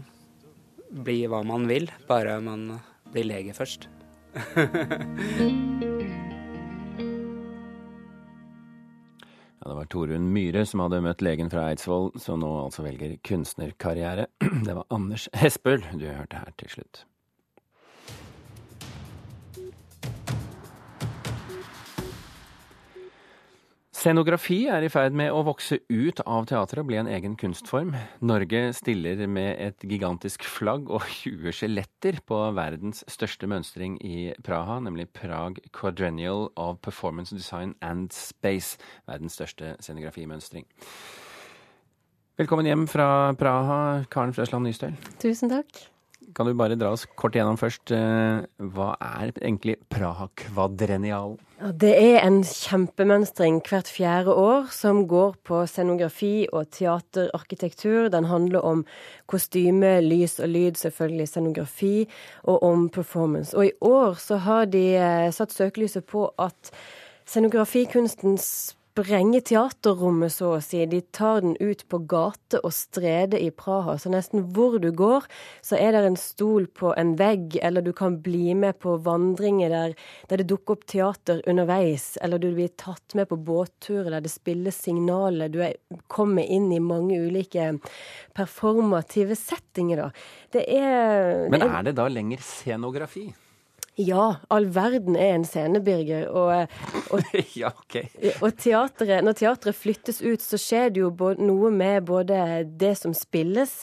bli 0.92 1.22
hva 1.32 1.40
man 1.48 1.70
vil, 1.72 1.88
bare 2.10 2.36
man 2.44 2.68
blir 3.14 3.32
lege 3.32 3.56
først. 3.56 3.88
var 9.82 9.90
Torunn 9.90 10.30
Myhre 10.34 10.66
som 10.70 10.84
hadde 10.84 11.02
møtt 11.02 11.24
legen 11.26 11.50
fra 11.50 11.70
Eidsvoll, 11.72 12.12
som 12.22 12.42
nå 12.44 12.50
altså 12.68 12.86
velger 12.86 13.18
kunstnerkarriere. 13.26 14.28
Det 14.68 14.76
var 14.78 14.86
Anders 14.94 15.28
Hespøl 15.42 15.82
du 15.98 16.06
hørte 16.06 16.44
her 16.44 16.54
til 16.62 16.76
slutt. 16.76 17.06
Scenografi 24.02 24.64
er 24.66 24.82
i 24.82 24.88
ferd 24.90 25.14
med 25.14 25.30
å 25.30 25.44
vokse 25.46 25.76
ut 25.86 26.22
av 26.26 26.48
teatret 26.50 26.80
og 26.82 26.88
bli 26.90 26.98
en 26.98 27.10
egen 27.12 27.36
kunstform. 27.38 27.92
Norge 28.26 28.72
stiller 28.74 29.20
med 29.30 29.60
et 29.62 29.86
gigantisk 29.86 30.42
flagg 30.50 30.90
og 30.90 31.06
20 31.20 31.54
skjeletter 31.54 32.18
på 32.26 32.40
verdens 32.58 33.04
største 33.06 33.46
mønstring 33.52 34.00
i 34.02 34.32
Praha, 34.42 34.80
nemlig 34.82 35.12
Prague 35.14 35.62
Quadrennial 35.78 36.48
of 36.58 36.82
Performance 36.82 37.38
Design 37.38 37.76
and 37.86 38.10
Space, 38.10 38.82
verdens 39.06 39.38
største 39.38 39.76
scenografimønstring. 39.78 40.66
Velkommen 42.42 42.74
hjem 42.74 42.90
fra 42.90 43.36
Praha, 43.38 43.82
Karen 44.10 44.34
Frøsland 44.34 44.66
Nystøl. 44.66 44.98
Tusen 45.22 45.54
takk. 45.54 45.86
Kan 46.36 46.48
du 46.48 46.54
bare 46.58 46.78
dra 46.80 46.92
oss 46.96 47.06
kort 47.20 47.36
gjennom 47.36 47.58
først. 47.60 47.92
Eh, 47.96 48.44
hva 48.74 48.90
er 49.02 49.32
egentlig 49.42 49.78
Praha-kvadrenial? 49.92 51.38
Det 51.78 51.92
er 51.94 52.24
en 52.26 52.40
kjempemønstring 52.48 53.60
hvert 53.68 53.90
fjerde 53.92 54.34
år 54.34 54.72
som 54.74 55.04
går 55.10 55.36
på 55.46 55.62
scenografi 55.70 56.48
og 56.50 56.72
teaterarkitektur. 56.74 58.10
Den 58.14 58.30
handler 58.32 58.66
om 58.66 58.84
kostyme, 59.30 60.00
lys 60.06 60.40
og 60.42 60.50
lyd, 60.50 60.80
selvfølgelig 60.82 61.30
scenografi, 61.30 62.08
og 62.44 62.64
om 62.66 62.90
performance. 62.90 63.54
Og 63.58 63.70
i 63.70 63.76
år 63.82 64.18
så 64.22 64.42
har 64.42 64.66
de 64.74 64.86
eh, 64.98 65.30
satt 65.36 65.54
søkelyset 65.54 66.08
på 66.10 66.30
at 66.42 66.74
scenografikunstens 67.30 68.76
sprenge 68.92 69.40
teaterrommet, 69.48 70.34
så 70.34 70.56
å 70.58 70.62
si. 70.64 70.82
De 70.90 71.00
tar 71.16 71.42
den 71.44 71.56
ut 71.60 71.84
på 71.90 72.02
gate 72.12 72.60
og 72.60 72.74
strede 72.76 73.40
i 73.40 73.50
Praha. 73.52 73.98
Så 74.00 74.12
nesten 74.12 74.50
hvor 74.56 74.78
du 74.84 74.90
går, 74.92 75.28
så 75.64 75.78
er 75.80 75.96
det 75.96 76.04
en 76.10 76.18
stol 76.20 76.68
på 76.68 76.92
en 77.00 77.16
vegg, 77.20 77.58
eller 77.64 77.86
du 77.86 77.94
kan 77.96 78.20
bli 78.24 78.56
med 78.58 78.80
på 78.84 78.98
vandringer 79.06 79.72
der, 79.72 79.96
der 80.30 80.42
det 80.42 80.50
dukker 80.52 80.76
opp 80.76 80.86
teater 80.92 81.42
underveis, 81.48 82.18
eller 82.22 82.42
du 82.42 82.50
blir 82.56 82.72
tatt 82.80 83.16
med 83.16 83.30
på 83.32 83.40
båtturer 83.40 84.12
der 84.12 84.26
det 84.26 84.34
spilles 84.34 84.82
signaler. 84.84 85.52
Du 85.52 85.62
er, 85.64 85.78
kommer 86.12 86.44
inn 86.44 86.72
i 86.76 86.82
mange 86.84 87.20
ulike 87.22 87.74
performative 88.36 89.38
settinger, 89.40 90.06
da. 90.06 90.12
Det 90.52 90.68
er 90.68 91.48
Men 91.52 91.64
er 91.70 91.88
det 91.88 91.96
da 92.00 92.10
lenger 92.12 92.44
scenografi? 92.44 93.30
Ja, 94.02 94.26
all 94.50 94.66
verden 94.74 95.16
er 95.20 95.36
en 95.36 95.46
scene, 95.46 95.82
Birger. 95.84 96.28
Og, 96.30 96.72
og, 97.14 97.36
ja, 97.60 97.72
okay. 97.84 98.08
og 98.42 98.56
teateret, 98.60 99.24
når 99.26 99.38
teatret 99.38 99.78
flyttes 99.78 100.22
ut, 100.24 100.42
så 100.42 100.60
skjer 100.62 100.94
det 100.94 101.04
jo 101.04 101.12
noe 101.42 101.72
med 101.76 102.08
både 102.10 102.40
det 102.66 102.94
som 103.00 103.14
spilles, 103.18 103.74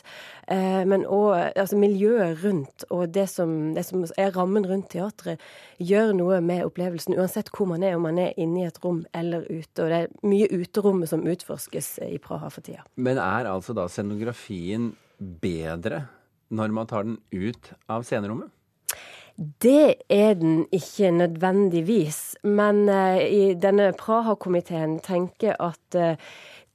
eh, 0.50 0.82
men 0.88 1.06
òg 1.06 1.54
altså 1.54 1.78
miljøet 1.78 2.42
rundt. 2.42 2.86
Og 2.94 3.06
det 3.14 3.28
som, 3.30 3.54
det 3.76 3.86
som, 3.86 4.04
er 4.18 4.34
rammen 4.34 4.66
rundt 4.68 4.90
teatret, 4.94 5.42
gjør 5.78 6.14
noe 6.18 6.42
med 6.44 6.66
opplevelsen, 6.66 7.18
uansett 7.18 7.52
hvor 7.54 7.70
man 7.70 7.86
er, 7.86 7.96
om 7.98 8.06
man 8.08 8.20
er 8.22 8.36
inne 8.40 8.64
i 8.64 8.68
et 8.68 8.82
rom 8.84 9.04
eller 9.16 9.46
ute. 9.46 9.84
Og 9.84 9.88
det 9.92 10.02
er 10.02 10.12
mye 10.26 10.50
uterommet 10.50 11.12
som 11.12 11.26
utforskes 11.28 11.98
i 12.08 12.18
Praha 12.22 12.50
for 12.52 12.66
tida. 12.66 12.86
Men 12.96 13.20
er 13.22 13.50
altså 13.50 13.76
da 13.76 13.86
scenografien 13.92 14.92
bedre 15.18 16.06
når 16.48 16.72
man 16.72 16.88
tar 16.88 17.04
den 17.04 17.18
ut 17.34 17.74
av 17.92 18.06
scenerommet? 18.08 18.48
Det 19.38 19.94
er 20.10 20.34
den 20.34 20.66
ikke 20.72 21.10
nødvendigvis, 21.10 22.36
men 22.42 22.88
uh, 22.88 23.22
i 23.22 23.54
denne 23.54 23.92
Praha-komiteen 23.98 24.96
tenker 24.98 25.54
at 25.62 25.94
uh, 25.94 26.16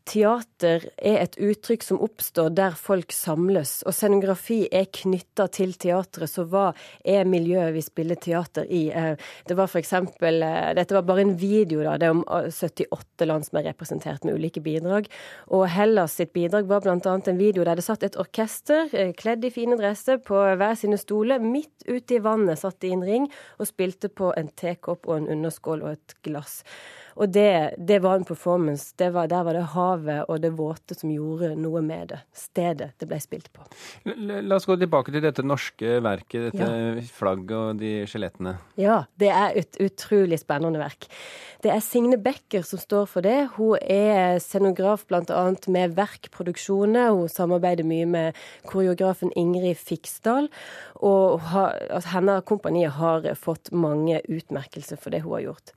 Teater 0.03 0.83
er 0.99 1.21
et 1.21 1.35
uttrykk 1.39 1.83
som 1.85 2.01
oppstår 2.03 2.49
der 2.57 2.73
folk 2.75 3.13
samles, 3.15 3.77
og 3.87 3.95
scenografi 3.95 4.65
er 4.67 4.89
knytta 4.91 5.45
til 5.55 5.71
teatret. 5.79 6.27
Så 6.27 6.43
hva 6.51 6.65
er 7.07 7.23
miljøet 7.29 7.71
vi 7.71 7.83
spiller 7.85 8.19
teater 8.19 8.67
i? 8.67 8.89
Eh, 8.91 9.15
det 9.47 9.55
var 9.55 9.71
eksempel, 9.79 10.43
eh, 10.43 10.73
Dette 10.75 10.97
var 10.97 11.05
bare 11.07 11.23
en 11.23 11.35
video, 11.39 11.83
da. 11.83 11.95
Det 11.97 12.09
er 12.09 12.17
om 12.17 12.25
78 12.27 13.23
eh, 13.23 13.27
land 13.29 13.47
som 13.47 13.59
er 13.59 13.69
representert 13.69 14.25
med 14.27 14.35
ulike 14.35 14.59
bidrag. 14.59 15.07
Og 15.55 15.69
Hellas 15.71 16.17
sitt 16.19 16.33
bidrag 16.33 16.67
var 16.67 16.83
bl.a. 16.83 16.97
en 17.15 17.39
video 17.39 17.63
der 17.63 17.79
det 17.79 17.87
satt 17.87 18.03
et 18.03 18.19
orkester 18.19 18.91
kledd 19.15 19.45
i 19.45 19.53
fine 19.55 19.77
dresser 19.79 20.19
på 20.19 20.35
hver 20.35 20.75
sine 20.75 20.99
stoler. 20.99 21.39
Midt 21.39 21.87
ute 21.87 22.17
i 22.17 22.19
vannet 22.23 22.59
satt 22.59 22.81
de 22.81 22.91
i 22.91 22.97
en 22.97 23.07
ring 23.07 23.31
og 23.57 23.71
spilte 23.71 24.11
på 24.11 24.33
en 24.35 24.51
tekopp 24.51 25.07
og 25.07 25.21
en 25.21 25.31
underskål 25.37 25.87
og 25.87 25.95
et 25.95 26.17
glass. 26.27 26.61
Og 27.19 27.29
det, 27.33 27.75
det 27.77 27.99
var 28.03 28.17
en 28.17 28.27
performance. 28.27 28.93
Var, 28.97 29.27
der 29.31 29.45
var 29.45 29.57
det 29.57 29.63
havet 29.73 30.29
og 30.29 30.41
det 30.43 30.53
våte 30.57 30.97
som 30.97 31.11
gjorde 31.13 31.53
noe 31.59 31.83
med 31.85 32.13
det. 32.13 32.19
Stedet 32.35 32.91
det 32.99 33.09
ble 33.09 33.19
spilt 33.23 33.49
på. 33.53 33.65
La 34.07 34.57
oss 34.57 34.67
gå 34.69 34.77
tilbake 34.79 35.13
til 35.13 35.23
dette 35.23 35.45
norske 35.45 35.99
verket, 36.03 36.51
dette 36.51 36.69
ja. 36.69 37.07
flagget 37.13 37.55
og 37.59 37.81
de 37.81 37.95
skjelettene. 38.09 38.57
Ja, 38.79 39.03
det 39.21 39.31
er 39.33 39.57
et 39.63 39.79
utrolig 39.83 40.41
spennende 40.41 40.81
verk. 40.81 41.09
Det 41.63 41.71
er 41.71 41.79
Signe 41.79 42.17
Becker 42.19 42.63
som 42.67 42.81
står 42.81 43.05
for 43.07 43.23
det. 43.23 43.37
Hun 43.55 43.77
er 43.79 44.41
scenograf 44.43 45.05
bl.a. 45.07 45.43
med 45.71 45.93
verkproduksjoner. 45.95 47.13
Hun 47.15 47.31
samarbeider 47.31 47.87
mye 47.87 48.07
med 48.09 48.41
koreografen 48.67 49.31
Ingrid 49.39 49.79
Fiksdal. 49.79 50.49
Og 50.99 51.39
har, 51.53 51.77
altså, 51.87 52.09
henne 52.17 52.35
kompani 52.47 52.83
har 52.91 53.29
fått 53.39 53.71
mange 53.71 54.19
utmerkelser 54.27 54.99
for 54.99 55.15
det 55.15 55.23
hun 55.23 55.37
har 55.37 55.45
gjort. 55.47 55.73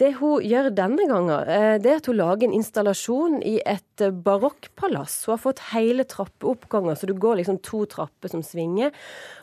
Det 0.00 0.10
hun 0.18 0.42
gjør 0.42 0.72
denne 0.78 1.06
gangen, 1.10 1.48
eh, 1.50 1.76
det 1.82 1.90
er 1.90 2.00
at 2.00 2.08
hun 2.10 2.18
lager 2.18 2.48
en 2.48 2.56
installasjon 2.58 3.40
i 3.42 3.58
et 3.66 4.04
eh, 4.04 4.14
barokkpalass. 4.14 5.24
Hun 5.26 5.34
har 5.34 5.42
fått 5.42 5.64
hele 5.72 6.06
trappeoppganger, 6.08 6.98
så 6.98 7.10
du 7.10 7.16
går 7.18 7.40
liksom 7.40 7.60
to 7.66 7.84
trapper 7.90 8.32
som 8.32 8.44
svinger. 8.46 8.94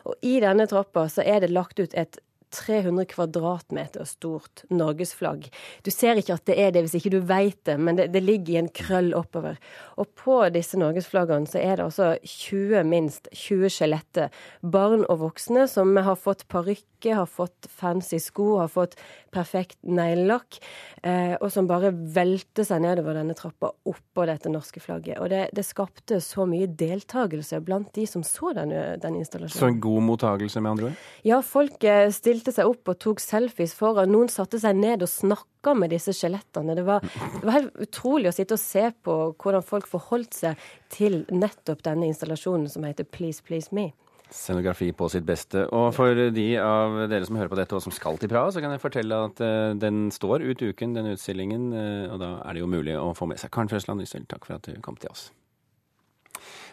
Og 0.08 0.16
i 0.24 0.38
denne 0.44 0.68
trappa 0.70 1.08
så 1.12 1.24
er 1.26 1.44
det 1.44 1.52
lagt 1.54 1.82
ut 1.82 1.94
et 1.94 2.20
300 2.56 3.04
kvadratmeter 3.10 4.04
stort 4.04 4.62
norgesflagg. 4.70 5.48
Du 5.82 5.90
ser 5.90 6.18
ikke 6.20 6.36
at 6.36 6.46
det 6.48 6.56
er 6.62 6.72
det 6.74 6.84
hvis 6.86 6.96
ikke 6.98 7.12
du 7.16 7.18
veit 7.26 7.58
det, 7.68 7.76
men 7.80 7.98
det, 7.98 8.08
det, 8.14 8.22
ligger 8.24 8.54
i 8.54 8.60
en 8.60 8.70
krøll 8.72 9.12
oppover. 9.18 9.58
Og 10.00 10.08
på 10.18 10.38
disse 10.54 10.78
norgesflaggene 10.80 11.50
så 11.50 11.60
er 11.60 11.76
det 11.76 11.86
altså 11.88 12.12
20, 12.22 12.86
minst 12.88 13.30
20 13.34 13.72
skjeletter. 13.76 14.30
Barn 14.62 15.04
og 15.10 15.20
voksne 15.24 15.66
som 15.70 15.94
har 15.96 16.18
fått 16.20 16.46
parykker, 16.52 17.18
har 17.18 17.30
fått 17.30 17.68
fancy 17.70 18.20
sko, 18.22 18.56
har 18.62 18.72
fått 18.72 18.96
perfekt 19.36 19.78
neglelakk, 19.84 20.60
eh, 21.02 21.36
og 21.36 21.50
som 21.52 21.68
bare 21.68 21.92
velte 21.92 22.64
seg 22.66 22.82
nedover 22.86 23.20
denne 23.20 23.36
trappa 23.36 23.74
oppå 23.86 24.26
dette 24.28 24.52
norske 24.52 24.80
flagget. 24.80 25.20
Og 25.20 25.30
det, 25.32 25.44
det 25.56 25.66
skapte 25.66 26.22
så 26.24 26.48
mye 26.48 26.70
deltakelse 26.72 27.60
blant 27.66 27.92
de 27.96 28.08
som 28.08 28.24
så 28.26 28.54
denne, 28.56 28.96
den 29.02 29.20
installasjonen. 29.20 29.60
Så 29.60 29.70
en 29.74 29.82
god 29.84 30.08
mottagelse, 30.08 30.64
med 30.64 30.76
andre 30.76 30.90
ord? 30.90 31.04
Ja, 31.26 31.42
folk 31.44 31.84
eh, 31.84 32.08
stilte 32.14 32.46
stilte 32.46 32.62
seg 32.62 32.70
opp 32.70 32.90
og 32.92 32.98
tok 33.02 33.20
selfies 33.22 33.74
foran. 33.74 34.12
Noen 34.12 34.28
satte 34.30 34.58
seg 34.60 34.76
ned 34.78 35.02
og 35.02 35.10
snakka 35.10 35.74
med 35.74 35.90
disse 35.90 36.14
skjelettene. 36.14 36.76
Det 36.78 36.84
var, 36.86 37.02
det 37.02 37.42
var 37.42 37.56
helt 37.56 37.80
utrolig 37.82 38.30
å 38.30 38.34
sitte 38.36 38.54
og 38.54 38.62
se 38.62 38.90
på 39.02 39.16
hvordan 39.34 39.64
folk 39.66 39.88
forholdt 39.90 40.36
seg 40.36 40.66
til 40.92 41.24
nettopp 41.32 41.82
denne 41.86 42.06
installasjonen 42.10 42.68
som 42.70 42.86
heter 42.86 43.08
Please 43.08 43.42
Please 43.42 43.74
Me. 43.74 43.90
Scenografi 44.32 44.90
på 44.96 45.06
sitt 45.12 45.26
beste. 45.26 45.64
Og 45.70 45.92
for 45.94 46.18
de 46.34 46.46
av 46.58 46.98
dere 47.10 47.26
som 47.28 47.38
hører 47.38 47.52
på 47.52 47.58
dette 47.60 47.76
og 47.78 47.84
som 47.84 47.94
skal 47.94 48.18
til 48.18 48.30
Praha, 48.32 48.50
så 48.50 48.62
kan 48.62 48.74
jeg 48.74 48.82
fortelle 48.82 49.22
at 49.28 49.42
uh, 49.42 49.72
den 49.78 50.08
står 50.14 50.42
ut 50.42 50.62
uken, 50.66 50.96
den 50.98 51.12
utstillingen. 51.12 51.70
Uh, 51.70 52.12
og 52.14 52.20
da 52.22 52.30
er 52.42 52.56
det 52.56 52.64
jo 52.64 52.70
mulig 52.70 52.96
å 52.98 53.12
få 53.14 53.30
med 53.30 53.38
seg. 53.38 53.52
Karen 53.54 53.70
Frøsland 53.70 54.02
Nysel, 54.02 54.26
takk 54.26 54.48
for 54.48 54.58
at 54.58 54.66
du 54.66 54.74
kom 54.82 54.98
til 54.98 55.12
oss. 55.14 55.28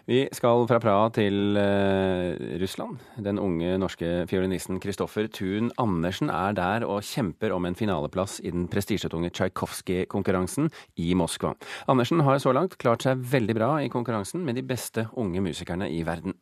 Vi 0.10 0.26
skal 0.36 0.66
fra 0.68 0.82
Praha 0.84 1.12
til 1.16 1.56
uh, 1.56 2.34
Russland. 2.60 2.98
Den 3.24 3.38
unge 3.40 3.78
norske 3.80 4.10
fiolinisten 4.28 4.82
Kristoffer 4.84 5.30
Thun 5.32 5.70
Andersen 5.80 6.34
er 6.34 6.58
der 6.58 6.84
og 6.90 7.06
kjemper 7.08 7.54
om 7.56 7.70
en 7.70 7.78
finaleplass 7.78 8.42
i 8.44 8.52
den 8.52 8.66
prestisjetunge 8.72 9.30
Tsjajkovskij-konkurransen 9.30 10.74
i 11.00 11.14
Moskva. 11.16 11.54
Andersen 11.88 12.26
har 12.26 12.42
så 12.44 12.52
langt 12.52 12.76
klart 12.82 13.06
seg 13.06 13.22
veldig 13.32 13.56
bra 13.62 13.76
i 13.80 13.94
konkurransen 13.94 14.44
med 14.44 14.60
de 14.60 14.66
beste 14.74 15.06
unge 15.14 15.46
musikerne 15.46 15.88
i 15.94 16.02
verden. 16.04 16.36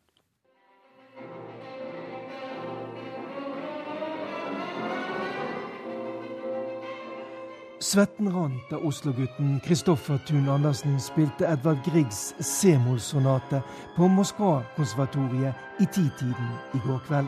Svetten 7.81 8.27
rant 8.27 8.61
da 8.69 8.77
Oslo-gutten 8.77 9.59
Kristoffer 9.65 10.19
Thun 10.27 10.47
Andersen 10.49 10.99
spilte 10.99 11.47
Edvard 11.47 11.81
Griegs 11.83 12.35
C-moll-sonate 12.39 13.63
på 13.95 14.07
Moskva-konservatoriet 14.07 15.81
i 15.81 15.87
titiden 15.89 16.51
i 16.77 16.81
går 16.85 17.01
kveld. 17.07 17.25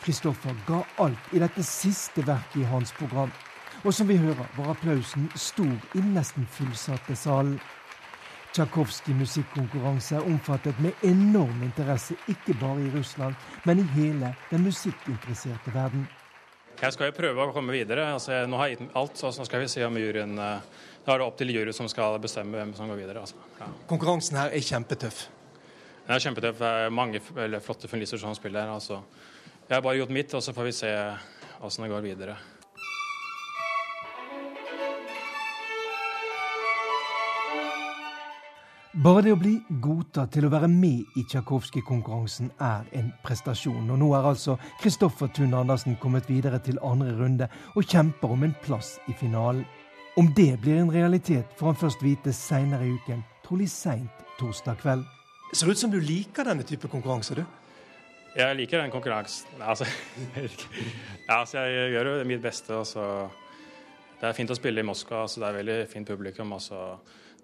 Kristoffer 0.00 0.56
ga 0.66 0.80
alt 0.96 1.32
i 1.36 1.44
dette 1.44 1.60
siste 1.60 2.24
verket 2.24 2.62
i 2.64 2.70
hans 2.72 2.96
program. 2.96 3.28
Og 3.82 3.94
som 3.94 4.06
vi 4.06 4.14
hører, 4.16 4.46
var 4.56 4.68
applausen 4.76 5.24
stor 5.34 5.98
i 5.98 6.02
nesten 6.14 6.46
fullsatte 6.46 7.16
salen. 7.18 7.56
Tsjajkovskij 8.52 9.14
musikkonkurranse 9.16 10.18
er 10.20 10.26
omfattet 10.28 10.78
med 10.84 10.92
enorm 11.08 11.62
interesse, 11.64 12.14
ikke 12.28 12.54
bare 12.60 12.84
i 12.84 12.90
Russland, 12.92 13.34
men 13.64 13.80
i 13.80 13.86
hele 13.94 14.34
den 14.50 14.62
musikkinteresserte 14.68 15.74
verden. 15.74 16.04
Jeg 16.82 16.92
skal 16.92 17.10
jo 17.10 17.16
prøve 17.16 17.48
å 17.48 17.54
komme 17.54 17.74
videre. 17.74 18.06
Altså, 18.12 18.44
nå 18.46 18.60
har 18.60 18.70
jeg 18.70 18.78
gitt 18.78 18.96
alt, 18.98 19.18
så 19.18 19.32
nå 19.34 19.48
skal 19.48 19.64
vi 19.64 19.70
se 19.70 19.84
om 19.86 19.98
juryen 19.98 20.36
Da 20.36 21.14
er 21.14 21.18
det 21.18 21.26
opp 21.26 21.38
til 21.38 21.50
jury 21.50 21.74
som 21.74 21.88
skal 21.90 22.20
bestemme 22.22 22.58
hvem 22.58 22.74
som 22.78 22.90
går 22.90 23.02
videre. 23.02 23.22
Altså. 23.22 23.38
Ja. 23.58 23.66
Konkurransen 23.90 24.38
her 24.38 24.54
er 24.54 24.62
kjempetøff. 24.62 25.24
Den 26.06 26.14
er 26.14 26.22
kjempetøff. 26.22 26.58
Det 26.58 26.72
er 26.86 26.94
mange 26.94 27.22
flotte 27.62 27.90
finalister 27.90 28.18
som 28.22 28.34
spiller. 28.38 28.70
Altså. 28.70 29.02
Jeg 29.66 29.74
har 29.74 29.82
bare 29.82 29.98
gjort 29.98 30.14
mitt, 30.14 30.34
og 30.34 30.42
så 30.42 30.54
får 30.54 30.68
vi 30.70 30.80
se 30.84 30.92
åssen 31.62 31.86
det 31.86 31.90
går 31.90 32.04
videre. 32.06 32.36
Bare 38.92 39.22
det 39.24 39.30
å 39.32 39.38
bli 39.40 39.54
godtatt 39.80 40.34
til 40.34 40.44
å 40.44 40.50
være 40.52 40.68
med 40.68 41.14
i 41.16 41.22
Tsjajkovskij-konkurransen 41.24 42.50
er 42.60 42.82
en 42.98 43.06
prestasjon. 43.24 43.86
Og 43.88 43.96
nå 43.96 44.10
er 44.12 44.26
altså 44.28 44.58
Kristoffer 44.82 45.30
Thun 45.32 45.54
Andersen 45.56 45.94
kommet 45.96 46.28
videre 46.28 46.58
til 46.60 46.76
andre 46.84 47.14
runde 47.16 47.48
og 47.72 47.88
kjemper 47.88 48.34
om 48.34 48.44
en 48.44 48.52
plass 48.60 48.98
i 49.08 49.14
finalen. 49.16 49.62
Om 50.20 50.28
det 50.36 50.58
blir 50.60 50.82
en 50.82 50.92
realitet, 50.92 51.54
får 51.56 51.70
han 51.70 51.80
først 51.86 52.04
vite 52.04 52.34
seinere 52.36 52.84
i 52.84 52.92
uken, 52.98 53.24
trolig 53.46 53.70
seint 53.72 54.20
torsdag 54.36 54.76
kveld. 54.84 55.08
Det 55.48 55.62
ser 55.62 55.72
ut 55.72 55.80
som 55.80 55.94
du 55.94 55.96
liker 55.96 56.52
denne 56.52 56.68
type 56.68 56.92
konkurranse, 56.92 57.40
du? 57.40 57.46
Jeg 58.36 58.60
liker 58.60 58.84
den 58.84 58.92
konkurransen. 58.92 59.56
Altså, 59.64 59.88
ja, 61.30 61.40
altså 61.40 61.64
jeg 61.64 61.96
gjør 61.96 62.12
jo 62.12 62.28
mitt 62.28 62.44
beste. 62.44 62.76
Altså. 62.76 63.08
Det 64.20 64.28
er 64.28 64.36
fint 64.36 64.52
å 64.52 64.60
spille 64.60 64.84
i 64.84 64.90
Moskva. 64.92 65.24
Altså, 65.24 65.40
det 65.40 65.48
er 65.48 65.60
veldig 65.62 65.80
fint 65.88 66.12
publikum. 66.12 66.52
Altså. 66.60 66.84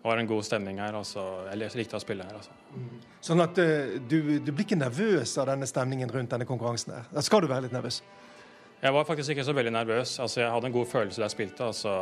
Var 0.03 0.21
en 0.21 0.29
god 0.31 0.45
stemning 0.47 0.79
her. 0.79 0.95
Altså. 0.95 1.25
Jeg 1.51 1.73
likte 1.81 1.99
å 1.99 2.03
spille 2.03 2.27
her. 2.27 2.39
Altså. 2.39 2.55
Mm. 2.75 3.01
Sånn 3.29 3.43
at 3.43 3.59
uh, 3.59 3.97
du, 3.99 4.39
du, 4.39 4.53
blir 4.53 4.65
ikke 4.65 4.79
nervøs 4.79 5.35
av 5.43 5.51
denne 5.51 5.67
stemningen 5.69 6.13
rundt 6.15 6.31
denne 6.35 6.47
konkurransen? 6.49 6.95
her? 6.95 7.11
Da 7.13 7.25
skal 7.27 7.43
du 7.43 7.51
være 7.51 7.67
litt 7.67 7.75
nervøs? 7.75 8.01
Jeg 8.79 8.95
var 8.95 9.07
faktisk 9.09 9.35
ikke 9.35 9.47
så 9.49 9.57
veldig 9.59 9.75
nervøs. 9.75 10.15
Altså, 10.23 10.45
jeg 10.45 10.55
hadde 10.55 10.71
en 10.71 10.77
god 10.79 10.87
følelse 10.93 11.19
da 11.19 11.27
jeg 11.27 11.35
spilte. 11.35 11.67
Altså. 11.67 11.97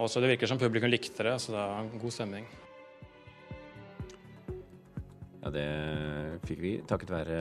Også 0.00 0.22
det 0.22 0.32
virker 0.32 0.48
som 0.48 0.58
publikum 0.60 0.88
likte 0.88 1.26
det, 1.26 1.36
så 1.42 1.52
det 1.52 1.60
er 1.60 1.78
en 1.82 2.00
god 2.00 2.14
stemning. 2.16 2.48
Ja, 5.40 5.52
det 5.52 5.68
fikk 6.48 6.60
vi 6.62 6.72
takket 6.88 7.12
være 7.12 7.38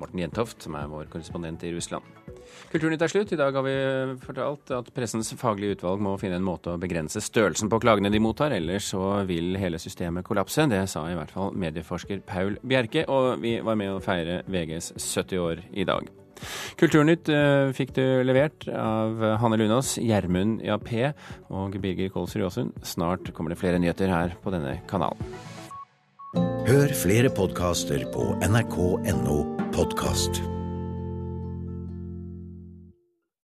Morten 0.00 0.22
Jentoft, 0.22 0.62
som 0.64 0.76
er 0.78 0.90
vår 0.90 1.08
korrespondent 1.12 1.64
i 1.66 1.72
Russland. 1.74 2.04
Kulturnytt 2.72 3.02
er 3.04 3.12
slutt. 3.12 3.32
I 3.34 3.38
dag 3.38 3.54
har 3.56 3.64
vi 3.66 3.76
fortalt 4.24 4.72
at 4.74 4.90
pressens 4.94 5.32
faglige 5.38 5.78
utvalg 5.78 6.02
må 6.04 6.16
finne 6.20 6.38
en 6.40 6.46
måte 6.46 6.74
å 6.74 6.80
begrense 6.80 7.22
størrelsen 7.24 7.70
på 7.72 7.80
klagene 7.82 8.12
de 8.12 8.20
mottar, 8.22 8.54
ellers 8.56 8.90
så 8.92 9.02
vil 9.28 9.54
hele 9.60 9.80
systemet 9.82 10.26
kollapse. 10.26 10.66
Det 10.70 10.84
sa 10.90 11.06
i 11.10 11.16
hvert 11.18 11.32
fall 11.34 11.54
medieforsker 11.58 12.24
Paul 12.26 12.58
Bjerke, 12.62 13.06
og 13.10 13.40
vi 13.44 13.56
var 13.64 13.78
med 13.80 13.94
å 13.94 14.02
feire 14.04 14.42
VGs 14.50 14.94
70 14.98 15.42
år 15.44 15.64
i 15.72 15.88
dag. 15.88 16.10
Kulturnytt 16.80 17.30
uh, 17.30 17.70
fikk 17.76 17.94
du 17.96 18.04
levert 18.26 18.66
av 18.68 19.22
Hanne 19.40 19.58
Lunås, 19.60 19.94
Gjermund 20.02 20.60
Jappé 20.66 21.12
og 21.54 21.78
Birger 21.80 22.10
Kolsrud 22.12 22.48
Aasund. 22.48 22.74
Snart 22.84 23.30
kommer 23.36 23.54
det 23.54 23.60
flere 23.62 23.80
nyheter 23.80 24.12
her 24.12 24.36
på 24.42 24.52
denne 24.54 24.80
kanalen. 24.90 25.34
Hør 26.64 26.90
flere 26.96 27.30
podkaster 27.30 28.08
på 28.10 28.32
nrk.no 28.42 29.63
Podcast. 29.74 30.53